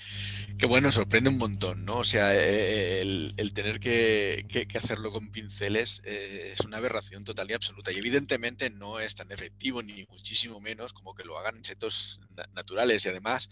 [0.66, 1.98] bueno, sorprende un montón, ¿no?
[1.98, 7.54] O sea, eh, el, tener que, hacerlo con pinceles eh, es una aberración total y
[7.54, 7.92] absoluta.
[7.92, 12.18] Y evidentemente no es tan efectivo, ni muchísimo menos, como que lo hagan insectos
[12.52, 13.04] naturales.
[13.04, 13.48] Y además,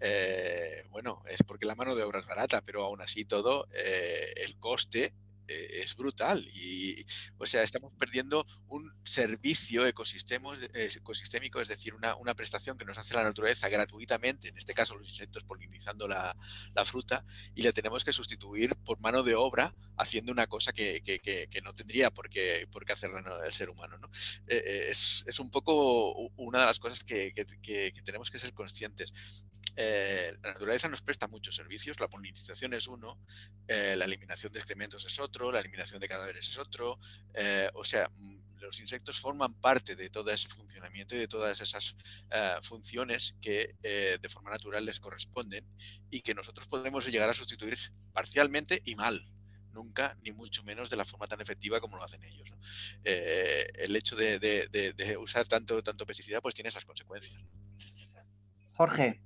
[0.00, 4.56] eh, bueno, es porque la mano de obra es barata, pero aún así todo, el
[4.58, 5.12] coste
[5.48, 6.46] eh, es brutal.
[6.54, 7.04] Y,
[7.38, 13.22] o sea, estamos perdiendo un servicio ecosistémico, es decir, una, prestación que nos hace la
[13.22, 16.36] naturaleza gratuitamente, en este caso los insectos polinizando la,
[16.84, 17.24] fruta,
[17.54, 21.00] y la tenemos que sustituir por mano de obra haciendo una cosa que,
[21.62, 23.98] no tendría por qué, por qué hacerla el ser humano.
[24.46, 27.32] Eh, eh, es, es, un poco una de las cosas que,
[28.04, 29.12] tenemos que ser conscientes.
[29.76, 33.18] La naturaleza nos presta muchos servicios, la polinización es uno,
[33.68, 36.98] la eliminación de excrementos es otro, la eliminación de cadáveres es otro.
[37.34, 41.60] Eh, o sea, mm, los insectos forman parte de todo ese funcionamiento y de todas
[41.60, 41.94] esas
[42.30, 45.64] eh, funciones que eh, de forma natural les corresponden
[46.10, 47.78] y que nosotros podemos llegar a sustituir
[48.12, 49.22] parcialmente y mal.
[49.72, 52.50] Nunca, ni mucho menos de la forma tan efectiva como lo hacen ellos.
[53.04, 57.38] el hecho de, usar tanto, tanto pesticida pues tiene esas consecuencias.
[58.72, 59.20] Jorge,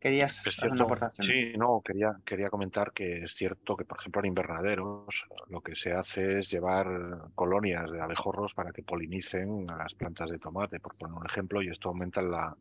[0.00, 1.28] Querías hacer una aportación.
[1.28, 5.74] Sí, no, quería, quería comentar que es cierto que, por ejemplo, en invernaderos lo que
[5.74, 6.86] se hace es llevar
[7.34, 11.60] colonias de abejorros para que polinicen a las plantas de tomate, por poner un ejemplo,
[11.60, 12.56] y esto aumenta la,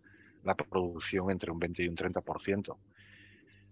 [0.69, 2.75] producción entre un 20 y un 30%.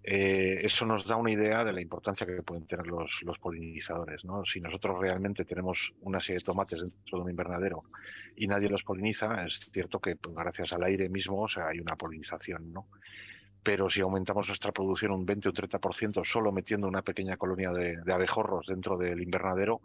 [0.04, 4.24] eh, eso nos da una idea de la importancia que pueden tener los, polinizadores.
[4.24, 4.46] ¿no?
[4.46, 7.84] Si nosotros realmente tenemos una serie de tomates dentro de un invernadero
[8.38, 11.82] y nadie los poliniza, es cierto que pues, gracias al aire mismo o sea, hay
[11.82, 12.72] una polinización.
[12.72, 12.88] ¿no?
[13.68, 18.00] Pero si aumentamos nuestra producción un 20 o 30% solo metiendo una pequeña colonia de,
[18.14, 19.82] abejorros dentro del invernadero,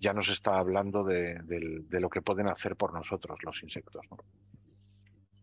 [0.00, 4.04] ya nos está hablando de, de, lo que pueden hacer por nosotros los insectos.
[4.10, 4.16] ¿no?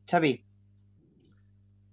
[0.05, 0.43] Xavi,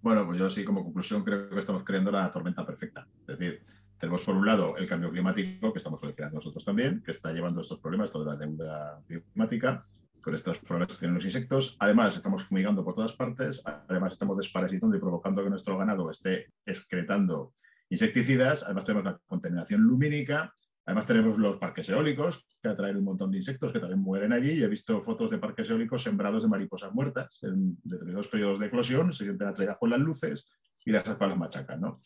[0.02, 3.06] bueno, pues yo sí, como conclusión, creo que estamos creando la tormenta perfecta.
[3.20, 3.62] Es decir,
[3.96, 7.60] tenemos por un lado el cambio climático, que estamos creando nosotros también, que está llevando
[7.60, 9.86] estos problemas, toda la deuda climática,
[10.24, 11.76] con estos problemas que tienen los insectos.
[11.78, 13.62] Además, estamos fumigando por todas partes.
[13.64, 17.52] Además, estamos desparasitando y provocando que nuestro ganado esté excretando
[17.90, 18.62] insecticidas.
[18.62, 20.52] Además, tenemos la contaminación lumínica
[20.86, 24.52] Además tenemos los parques eólicos, que atraen un montón de insectos que también mueren allí.
[24.52, 28.66] Y he visto fotos de parques eólicos sembrados de mariposas muertas en determinados periodos de
[28.66, 30.50] eclosión, se sienten atraídas por las luces
[30.84, 31.80] y las aspas las machacan.
[31.80, 32.00] ¿no?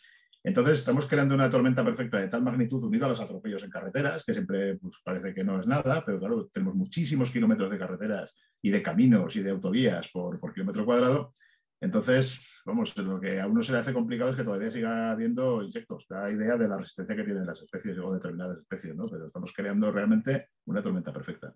[0.44, 4.24] Entonces estamos creando una tormenta perfecta de tal magnitud unida a los atropellos en carreteras,
[4.24, 8.36] que siempre pues, parece que no es nada, pero claro, tenemos muchísimos kilómetros de carreteras
[8.62, 11.32] y de caminos y de autovías por, kilómetro cuadrado.
[11.80, 15.62] Entonces, vamos, lo que a uno se le hace complicado es que todavía siga habiendo
[15.62, 16.06] insectos.
[16.08, 19.06] Da idea de la resistencia que tienen las especies o determinadas especies, ¿no?
[19.06, 21.54] Pero estamos creando realmente una tormenta perfecta.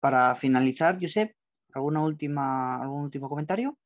[0.00, 1.32] Para finalizar, Josep,
[1.74, 3.76] ¿alguna última, ¿algún último comentario?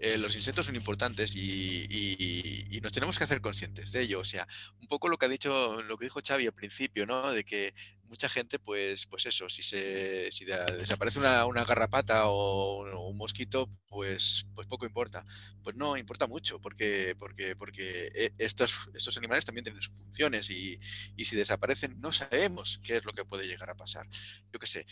[0.00, 4.20] Eh, los insectos son importantes y, nos tenemos que hacer conscientes de ello.
[4.20, 4.46] O sea,
[4.80, 7.32] un poco lo que ha dicho, lo que dijo Xavi al principio, ¿no?
[7.32, 7.74] De que
[8.08, 14.46] mucha gente, pues, pues eso, si se si desaparece una, garrapata o un, mosquito, pues,
[14.54, 15.24] pues poco importa.
[15.62, 20.50] Pues no, importa mucho, porque, porque, porque eh, estos, estos animales también tienen sus funciones
[20.50, 20.78] y,
[21.24, 24.06] si desaparecen no sabemos qué es lo que puede llegar a pasar.
[24.52, 24.86] Yo qué sé,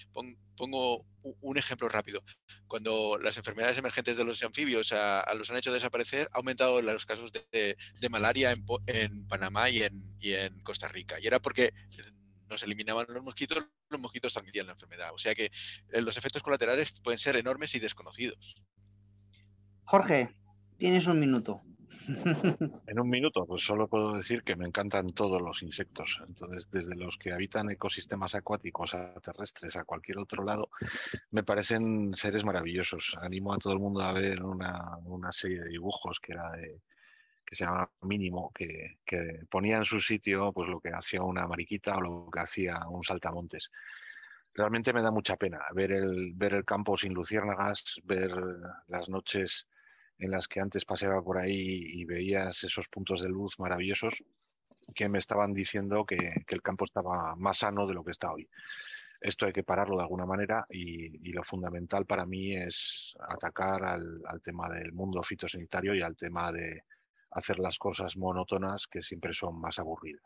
[0.57, 2.25] pongo un ejemplo rápido.
[2.67, 7.07] Cuando las enfermedades emergentes de los anfibios a, los han hecho desaparecer, ha aumentado los
[7.07, 7.77] casos de,
[8.11, 11.21] malaria en, en Panamá y en, y en Costa Rica.
[11.21, 11.73] Y era porque
[12.49, 15.13] nos eliminaban los mosquitos, los mosquitos transmitían la enfermedad.
[15.13, 15.51] O sea que
[15.93, 18.57] eh, los efectos colaterales pueden ser enormes y desconocidos.
[19.85, 20.35] Jorge,
[20.79, 21.63] tienes un minuto.
[22.87, 26.21] En un minuto, pues solo puedo decir que me encantan todos los insectos.
[26.27, 30.69] Entonces, desde los que habitan ecosistemas acuáticos a terrestres, a cualquier otro lado,
[31.31, 33.17] me parecen seres maravillosos.
[33.21, 36.81] Animo a todo el mundo a ver una, una serie de dibujos que era de,
[37.45, 38.99] que se llama Mínimo, que,
[39.51, 43.03] ponía en su sitio pues, lo que hacía una mariquita o lo que hacía un
[43.03, 43.71] saltamontes.
[44.55, 48.31] Realmente me da mucha pena ver el, ver el campo sin luciérnagas, ver
[48.87, 49.67] las noches
[50.19, 54.23] en las que antes paseaba por ahí y veías esos puntos de luz maravillosos
[54.95, 58.49] que me estaban diciendo que, el campo estaba más sano de lo que está hoy.
[59.21, 64.23] Esto hay que pararlo de alguna manera y, lo fundamental para mí es atacar al,
[64.43, 66.85] tema del mundo fitosanitario y al tema de,
[67.35, 70.23] hacer las cosas monótonas que siempre son más aburridas.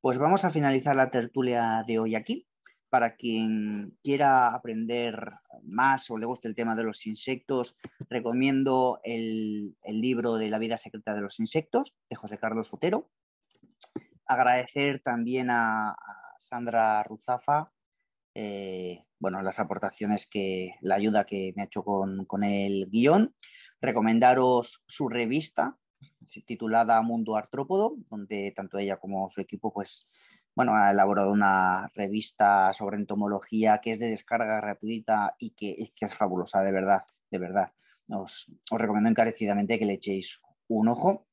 [0.00, 2.48] Pues vamos a finalizar la tertulia de hoy aquí.
[2.88, 5.32] Para quien quiera aprender
[5.62, 7.76] más o le guste el tema de los insectos,
[8.10, 13.10] recomiendo el, libro de La vida secreta de los insectos de José Carlos Otero.
[14.26, 15.96] Agradecer también a,
[16.38, 17.72] Sandra Ruzafa
[18.34, 23.34] eh, bueno, las aportaciones que, la ayuda que me ha hecho con, con el guion.
[23.80, 25.78] Recomendaros su revista,
[26.46, 30.08] titulada Mundo Artrópodo, donde tanto ella como su equipo pues,
[30.54, 36.04] bueno, ha elaborado una revista sobre entomología que es de descarga gratuita y que, que
[36.04, 37.72] es fabulosa, de verdad, de verdad.
[38.08, 41.26] Os, os, recomiendo encarecidamente que le echéis un ojo.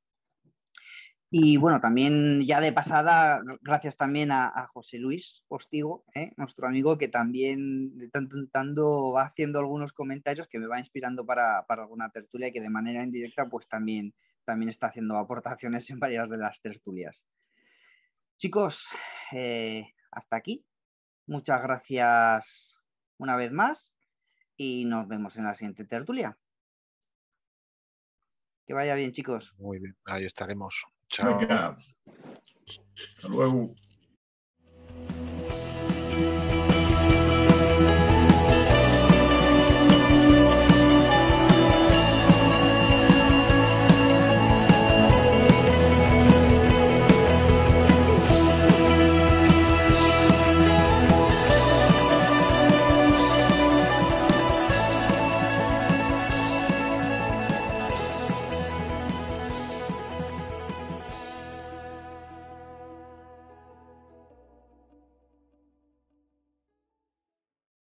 [1.32, 6.34] Y bueno, también ya de pasada, gracias también a, José Luis Postigo, ¿eh?
[6.38, 10.80] nuestro amigo, que también de tanto en tanto va haciendo algunos comentarios que me va
[10.80, 14.16] inspirando para, para alguna tertulia y que de manera indirecta pues también
[14.50, 17.24] también está haciendo aportaciones en varias de las tertulias.
[18.36, 18.88] Chicos,
[19.32, 20.66] eh, hasta aquí.
[21.28, 22.82] Muchas gracias
[23.20, 23.96] una vez más
[24.58, 26.36] y nos vemos en la siguiente tertulia.
[28.66, 29.54] Que vaya bien, chicos.
[29.60, 30.84] Muy bien, ahí estaremos.
[31.10, 31.40] Chao.
[31.42, 33.76] Hasta luego.